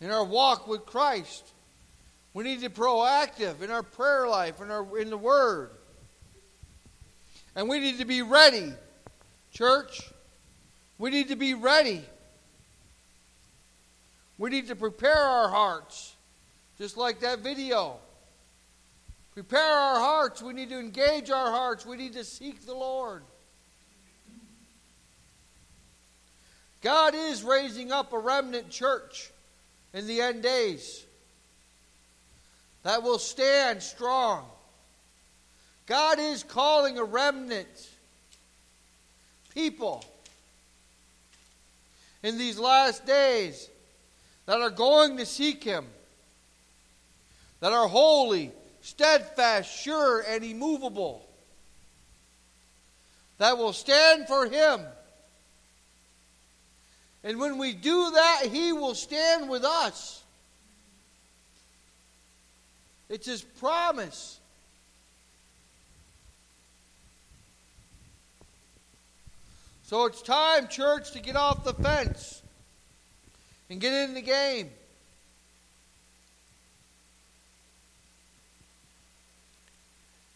in 0.00 0.10
our 0.10 0.24
walk 0.24 0.68
with 0.68 0.86
Christ. 0.86 1.44
We 2.34 2.44
need 2.44 2.60
to 2.60 2.68
be 2.68 2.74
proactive 2.74 3.62
in 3.62 3.70
our 3.70 3.82
prayer 3.82 4.28
life, 4.28 4.60
in, 4.60 4.70
our, 4.70 4.98
in 4.98 5.10
the 5.10 5.16
Word. 5.16 5.70
And 7.56 7.68
we 7.68 7.80
need 7.80 7.98
to 7.98 8.04
be 8.04 8.22
ready, 8.22 8.72
church. 9.52 10.02
We 10.98 11.10
need 11.10 11.28
to 11.28 11.36
be 11.36 11.54
ready. 11.54 12.04
We 14.38 14.50
need 14.50 14.68
to 14.68 14.76
prepare 14.76 15.16
our 15.16 15.48
hearts, 15.48 16.14
just 16.78 16.96
like 16.96 17.20
that 17.20 17.40
video. 17.40 17.96
Prepare 19.34 19.60
our 19.60 19.98
hearts. 19.98 20.40
We 20.40 20.52
need 20.52 20.70
to 20.70 20.78
engage 20.78 21.30
our 21.30 21.50
hearts. 21.50 21.84
We 21.84 21.96
need 21.96 22.12
to 22.14 22.24
seek 22.24 22.64
the 22.64 22.74
Lord. 22.74 23.22
God 26.80 27.14
is 27.14 27.42
raising 27.42 27.90
up 27.90 28.12
a 28.12 28.18
remnant 28.18 28.70
church 28.70 29.30
in 29.92 30.06
the 30.06 30.20
end 30.20 30.44
days 30.44 31.04
that 32.84 33.02
will 33.02 33.18
stand 33.18 33.82
strong. 33.82 34.44
God 35.86 36.20
is 36.20 36.44
calling 36.44 36.98
a 36.98 37.04
remnant 37.04 37.88
people 39.54 40.04
in 42.22 42.38
these 42.38 42.58
last 42.58 43.06
days 43.06 43.68
that 44.48 44.60
are 44.60 44.70
going 44.70 45.18
to 45.18 45.26
seek 45.26 45.62
Him, 45.62 45.84
that 47.60 47.72
are 47.72 47.86
holy, 47.86 48.50
steadfast, 48.80 49.70
sure, 49.70 50.24
and 50.26 50.42
immovable, 50.42 51.24
that 53.36 53.56
will 53.56 53.72
stand 53.72 54.26
for 54.26 54.46
Him 54.46 54.80
and 57.24 57.38
when 57.38 57.58
we 57.58 57.74
do 57.74 58.10
that, 58.12 58.46
He 58.50 58.72
will 58.72 58.94
stand 58.94 59.50
with 59.50 59.64
us. 59.64 60.22
It's 63.08 63.26
His 63.26 63.42
promise. 63.42 64.38
So 69.82 70.04
it's 70.06 70.22
time, 70.22 70.68
church, 70.68 71.12
to 71.12 71.20
get 71.20 71.34
off 71.34 71.64
the 71.64 71.72
fence 71.74 72.42
and 73.70 73.80
get 73.80 73.92
in 73.92 74.14
the 74.14 74.22
game. 74.22 74.70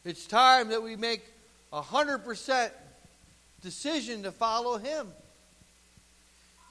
It's 0.04 0.26
time 0.26 0.68
that 0.68 0.82
we 0.82 0.96
make 0.96 1.24
a 1.72 1.80
100% 1.80 2.70
decision 3.62 4.24
to 4.24 4.32
follow 4.32 4.76
Him. 4.76 5.08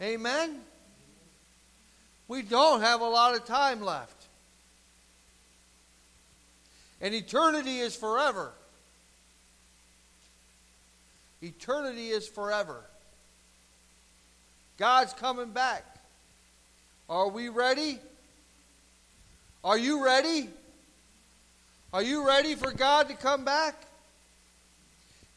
Amen? 0.02 0.60
We 2.28 2.42
don't 2.42 2.82
have 2.82 3.02
a 3.02 3.08
lot 3.08 3.36
of 3.36 3.46
time 3.46 3.82
left. 3.82 4.16
And 7.00 7.16
eternity 7.16 7.80
is 7.80 7.96
forever. 7.96 8.52
Eternity 11.42 12.10
is 12.10 12.28
forever. 12.28 12.82
God's 14.78 15.14
coming 15.14 15.52
back. 15.52 15.91
Are 17.10 17.30
we 17.30 17.50
ready? 17.50 18.00
Are 19.64 19.78
you 19.78 20.04
ready? 20.04 20.50
Are 21.94 22.02
you 22.02 22.26
ready 22.26 22.56
for 22.56 22.72
God 22.72 23.10
to 23.10 23.16
come 23.16 23.44
back? 23.44 23.76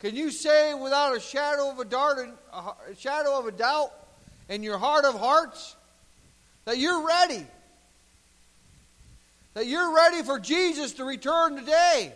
Can 0.00 0.14
you 0.14 0.30
say 0.30 0.74
without 0.74 1.16
a 1.16 1.20
shadow 1.20 1.70
of 1.70 1.78
a 1.78 1.84
dart, 1.84 2.18
a 2.52 2.94
shadow 2.96 3.38
of 3.38 3.46
a 3.46 3.52
doubt, 3.52 3.90
in 4.48 4.62
your 4.62 4.78
heart 4.78 5.04
of 5.04 5.18
hearts, 5.18 5.74
that 6.64 6.78
you're 6.78 7.06
ready? 7.06 7.44
That 9.54 9.66
you're 9.66 9.94
ready 9.94 10.22
for 10.22 10.38
Jesus 10.38 10.92
to 10.94 11.04
return 11.04 11.56
today? 11.56 12.12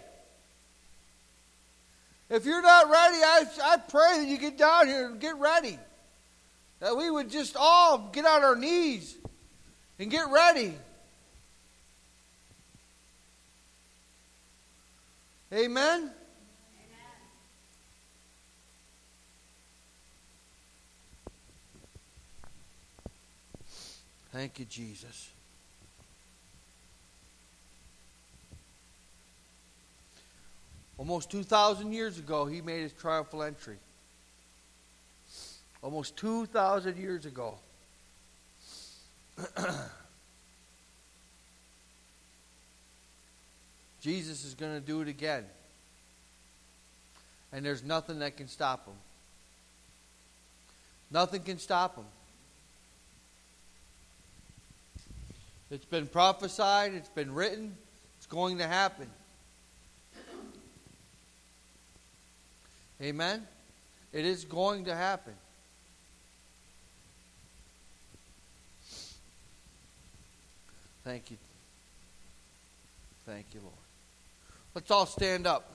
If 2.30 2.44
you're 2.44 2.62
not 2.62 2.90
ready, 2.90 3.16
I, 3.16 3.44
I 3.62 3.76
pray 3.78 4.18
that 4.18 4.26
you 4.28 4.38
get 4.38 4.58
down 4.58 4.86
here 4.86 5.06
and 5.06 5.20
get 5.20 5.36
ready. 5.36 5.78
That 6.80 6.96
we 6.96 7.10
would 7.10 7.30
just 7.30 7.56
all 7.58 8.10
get 8.12 8.26
on 8.26 8.44
our 8.44 8.54
knees 8.54 9.16
and 9.98 10.10
get 10.10 10.28
ready. 10.30 10.74
Amen? 15.52 16.10
Thank 24.32 24.58
you, 24.58 24.66
Jesus. 24.66 25.30
Almost 30.98 31.30
2,000 31.30 31.92
years 31.92 32.18
ago, 32.18 32.44
he 32.44 32.60
made 32.60 32.82
his 32.82 32.92
triumphal 32.92 33.42
entry. 33.42 33.76
Almost 35.80 36.16
2,000 36.16 36.96
years 36.96 37.24
ago. 37.24 37.54
Jesus 44.00 44.44
is 44.44 44.54
going 44.54 44.74
to 44.74 44.80
do 44.80 45.00
it 45.00 45.08
again. 45.08 45.44
And 47.52 47.64
there's 47.64 47.82
nothing 47.82 48.18
that 48.20 48.36
can 48.36 48.48
stop 48.48 48.86
him. 48.86 48.94
Nothing 51.10 51.42
can 51.42 51.58
stop 51.58 51.96
him. 51.96 52.04
It's 55.70 55.84
been 55.84 56.06
prophesied, 56.06 56.94
it's 56.94 57.10
been 57.10 57.34
written, 57.34 57.76
it's 58.16 58.26
going 58.26 58.58
to 58.58 58.66
happen. 58.66 59.08
Amen? 63.02 63.46
It 64.12 64.24
is 64.24 64.44
going 64.44 64.86
to 64.86 64.94
happen. 64.94 65.34
Thank 71.08 71.30
you. 71.30 71.38
Thank 73.24 73.46
you, 73.54 73.60
Lord. 73.60 73.72
Let's 74.74 74.90
all 74.90 75.06
stand 75.06 75.46
up. 75.46 75.72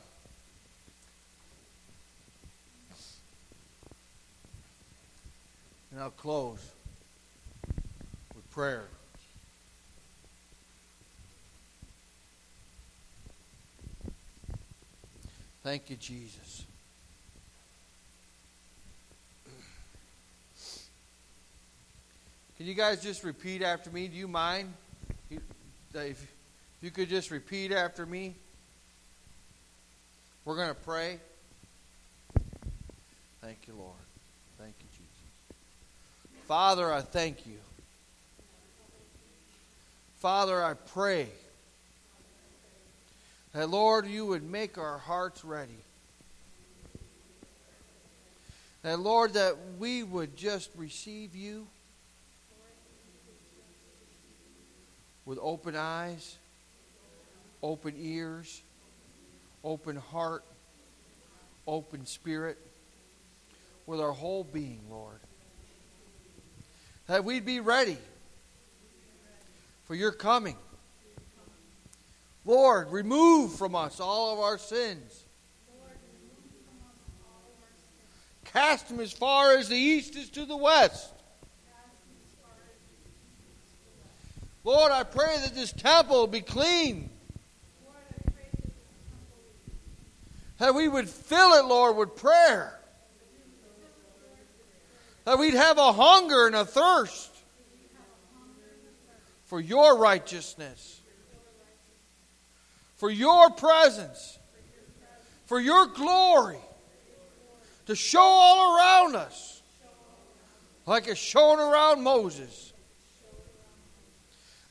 And 5.90 6.02
I'll 6.02 6.12
close 6.12 6.60
with 8.36 8.52
prayer. 8.52 8.84
Thank 15.64 15.90
you, 15.90 15.96
Jesus. 15.96 16.64
Can 22.56 22.68
you 22.68 22.76
guys 22.76 23.02
just 23.02 23.24
repeat 23.24 23.64
after 23.64 23.90
me? 23.90 24.08
Do 24.08 24.16
you 24.16 24.28
mind? 24.28 24.72
If 25.96 26.26
you 26.82 26.90
could 26.90 27.08
just 27.08 27.30
repeat 27.30 27.72
after 27.72 28.06
me. 28.06 28.34
We're 30.44 30.56
going 30.56 30.70
to 30.70 30.74
pray. 30.74 31.20
Thank 33.42 33.60
you, 33.68 33.76
Lord. 33.78 33.94
Thank 34.58 34.74
you, 34.80 34.88
Jesus. 34.92 36.48
Father, 36.48 36.92
I 36.92 37.02
thank 37.02 37.46
you. 37.46 37.58
Father, 40.18 40.64
I 40.64 40.74
pray 40.74 41.28
that, 43.54 43.70
Lord, 43.70 44.08
you 44.08 44.26
would 44.26 44.44
make 44.44 44.78
our 44.78 44.98
hearts 44.98 45.46
ready. 45.46 45.72
That, 48.82 49.00
Lord, 49.00 49.34
that 49.34 49.56
we 49.78 50.04
would 50.04 50.36
just 50.36 50.72
receive 50.76 51.36
you 51.36 51.68
with 55.26 55.40
open 55.42 55.76
eyes, 55.76 56.38
open 57.62 57.96
ears, 57.98 58.62
open 59.64 59.96
heart, 59.96 60.44
open 61.68 62.06
spirit, 62.06 62.58
with 63.86 64.00
our 64.00 64.12
whole 64.12 64.44
being, 64.44 64.82
Lord. 64.90 65.20
That 67.08 67.24
we'd 67.24 67.46
be 67.46 67.60
ready 67.60 67.98
for 69.86 69.96
your 69.96 70.12
coming. 70.12 70.56
Lord, 72.46 72.92
remove 72.92 73.56
from 73.56 73.76
us 73.76 74.00
all 74.00 74.34
of 74.34 74.40
our 74.40 74.58
sins. 74.58 75.24
Cast 78.46 78.90
them 78.90 79.00
as 79.00 79.12
far 79.12 79.58
as 79.58 79.70
the 79.70 79.76
east 79.76 80.16
is 80.16 80.30
to 80.32 80.46
the 80.46 80.56
west. 80.56 81.12
Lord, 84.64 84.92
I 84.92 85.04
pray 85.04 85.38
that 85.42 85.54
this 85.54 85.72
temple 85.74 86.28
be 86.28 86.42
clean. 86.42 87.10
That 90.60 90.74
we 90.74 90.88
would 90.88 91.10
fill 91.10 91.54
it, 91.54 91.66
Lord, 91.66 91.98
with 91.98 92.16
prayer. 92.16 92.80
That 95.26 95.38
we'd 95.38 95.54
have 95.54 95.78
a 95.78 95.92
hunger 95.92 96.48
and 96.48 96.56
a 96.56 96.66
thirst 96.66 97.32
for 99.46 99.60
your 99.60 99.98
righteousness, 99.98 101.02
for 102.96 103.10
your 103.10 103.50
presence, 103.52 104.40
for 105.46 105.60
your 105.60 105.88
glory 105.88 106.58
to 107.86 107.96
show 107.96 108.20
all 108.20 108.78
around 108.78 109.16
us 109.16 109.62
like 110.86 111.08
it's 111.08 111.20
shown 111.20 111.60
around 111.60 112.02
Moses. 112.02 112.73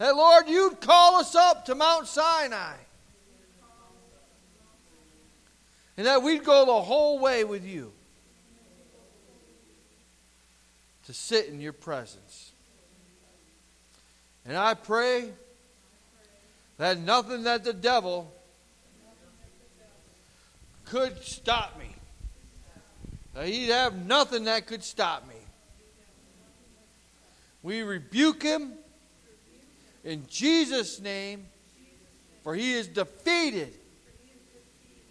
That, 0.02 0.16
Lord, 0.16 0.48
you'd 0.48 0.80
call 0.80 1.20
us 1.20 1.36
up 1.36 1.66
to 1.66 1.76
Mount 1.76 2.08
Sinai. 2.08 2.74
And 5.96 6.08
that 6.08 6.24
we'd 6.24 6.42
go 6.42 6.66
the 6.66 6.82
whole 6.82 7.20
way 7.20 7.44
with 7.44 7.64
you 7.64 7.92
to 11.06 11.14
sit 11.14 11.46
in 11.46 11.60
your 11.60 11.72
presence. 11.72 12.50
And 14.44 14.56
I 14.56 14.74
pray 14.74 15.30
that 16.78 16.98
nothing 16.98 17.44
that 17.44 17.62
the 17.62 17.72
devil 17.72 18.28
could 20.86 21.22
stop 21.22 21.78
me. 21.78 21.94
That 23.34 23.46
he'd 23.46 23.68
have 23.68 24.04
nothing 24.04 24.46
that 24.46 24.66
could 24.66 24.82
stop 24.82 25.28
me. 25.28 25.36
We 27.62 27.82
rebuke 27.82 28.42
him 28.42 28.72
in 30.04 30.26
Jesus' 30.26 31.00
name, 31.00 31.46
for 32.42 32.54
he 32.54 32.74
is 32.74 32.88
defeated. 32.88 33.72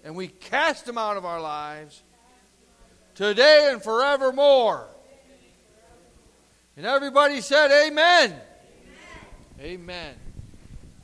And 0.04 0.16
we 0.16 0.28
cast 0.28 0.88
him 0.88 0.98
out 0.98 1.18
of 1.18 1.26
our 1.26 1.40
lives 1.40 2.02
today 3.16 3.70
and 3.72 3.82
forevermore. 3.82 4.88
And 6.76 6.86
everybody 6.86 7.42
said, 7.42 7.72
Amen. 7.72 8.32
Amen. 8.32 8.42
Amen. 9.62 10.16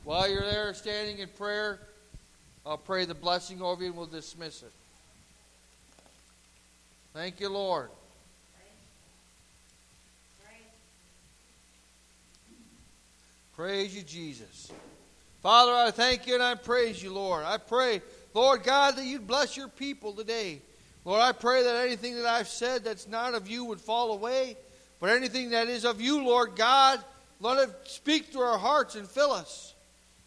While 0.04 0.28
you're 0.28 0.40
there 0.40 0.72
standing 0.74 1.18
in 1.18 1.28
prayer, 1.28 1.80
I'll 2.66 2.78
pray 2.78 3.04
the 3.04 3.14
blessing 3.14 3.62
over 3.62 3.82
you 3.82 3.88
and 3.88 3.96
we'll 3.96 4.06
dismiss 4.06 4.62
it. 4.62 4.72
Thank 7.14 7.40
you, 7.40 7.48
Lord. 7.48 7.90
Praise 13.58 13.92
you, 13.92 14.02
Jesus. 14.02 14.70
Father, 15.42 15.72
I 15.72 15.90
thank 15.90 16.28
you 16.28 16.34
and 16.34 16.42
I 16.44 16.54
praise 16.54 17.02
you, 17.02 17.12
Lord. 17.12 17.44
I 17.44 17.56
pray, 17.56 18.00
Lord 18.32 18.62
God, 18.62 18.94
that 18.94 19.04
you'd 19.04 19.26
bless 19.26 19.56
your 19.56 19.66
people 19.66 20.12
today. 20.12 20.62
Lord, 21.04 21.20
I 21.20 21.32
pray 21.32 21.64
that 21.64 21.84
anything 21.84 22.14
that 22.14 22.24
I've 22.24 22.46
said 22.46 22.84
that's 22.84 23.08
not 23.08 23.34
of 23.34 23.48
you 23.48 23.64
would 23.64 23.80
fall 23.80 24.12
away, 24.12 24.56
but 25.00 25.10
anything 25.10 25.50
that 25.50 25.66
is 25.66 25.84
of 25.84 26.00
you, 26.00 26.22
Lord 26.22 26.54
God, 26.54 27.02
let 27.40 27.68
it 27.68 27.74
speak 27.82 28.32
to 28.34 28.38
our 28.38 28.58
hearts 28.58 28.94
and 28.94 29.08
fill 29.08 29.32
us. 29.32 29.74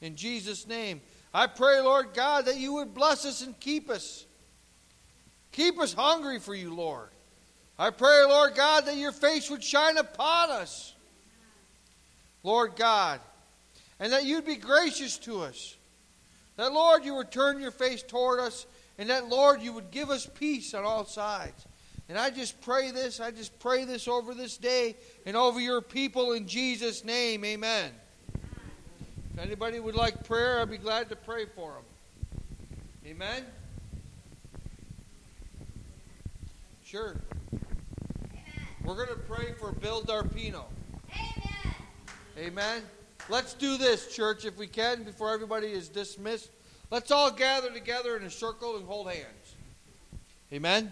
In 0.02 0.18
Jesus' 0.18 0.68
name. 0.68 1.00
I 1.34 1.48
pray, 1.48 1.80
Lord 1.80 2.14
God, 2.14 2.48
that 2.48 2.58
you 2.58 2.74
would 2.74 2.94
bless 2.94 3.26
us 3.26 3.42
and 3.42 3.58
keep 3.62 3.90
us. 3.90 4.26
Keep 5.54 5.80
us 5.80 5.94
hungry 5.94 6.40
for 6.40 6.54
you, 6.54 6.76
Lord. 6.76 7.08
I 7.80 7.92
pray, 7.92 8.26
Lord 8.28 8.56
God, 8.56 8.88
that 8.88 8.98
your 8.98 9.14
face 9.14 9.50
would 9.50 9.64
shine 9.64 9.96
upon 9.96 10.50
us. 10.50 10.96
Lord 12.44 12.76
God, 12.76 13.20
and 14.00 14.12
that 14.14 14.26
you'd 14.26 14.46
be 14.46 14.56
gracious 14.56 15.18
to 15.20 15.42
us. 15.42 15.76
That, 16.58 16.74
Lord, 16.74 17.06
you 17.06 17.16
would 17.16 17.32
turn 17.32 17.60
your 17.60 17.72
face 17.72 18.04
toward 18.04 18.40
us, 18.40 18.66
and 18.98 19.10
that, 19.10 19.30
Lord, 19.30 19.62
you 19.62 19.74
would 19.74 19.92
give 19.92 20.10
us 20.10 20.28
peace 20.36 20.74
on 20.74 20.84
all 20.84 21.06
sides. 21.06 21.66
And 22.10 22.18
I 22.18 22.30
just 22.30 22.60
pray 22.62 22.92
this, 22.92 23.20
I 23.20 23.32
just 23.32 23.58
pray 23.60 23.86
this 23.86 24.08
over 24.08 24.34
this 24.34 24.58
day 24.58 24.96
and 25.26 25.38
over 25.38 25.60
your 25.60 25.82
people 25.82 26.34
in 26.34 26.46
Jesus' 26.46 27.06
name. 27.06 27.46
Amen. 27.46 27.92
If 29.34 29.40
anybody 29.40 29.80
would 29.80 29.96
like 29.96 30.26
prayer, 30.26 30.60
I'd 30.60 30.70
be 30.70 30.78
glad 30.78 31.08
to 31.10 31.16
pray 31.16 31.46
for 31.46 31.72
them. 31.72 31.84
Amen. 33.06 33.46
Sure. 36.84 37.16
We're 38.84 38.96
going 38.96 39.08
to 39.08 39.16
pray 39.16 39.54
for 39.54 39.72
Bill 39.72 40.02
Darpino. 40.02 40.64
Amen. 42.38 42.84
Let's 43.30 43.54
do 43.54 43.78
this, 43.78 44.14
church, 44.14 44.46
if 44.46 44.58
we 44.58 44.68
can, 44.68 45.04
before 45.04 45.34
everybody 45.34 45.68
is 45.68 45.90
dismissed. 45.90 46.50
Let's 46.90 47.12
all 47.12 47.32
gather 47.32 47.72
together 47.72 48.18
in 48.18 48.24
a 48.24 48.30
circle 48.30 48.78
and 48.78 48.86
hold 48.86 49.08
hands. 49.08 49.56
Amen. 50.52 50.92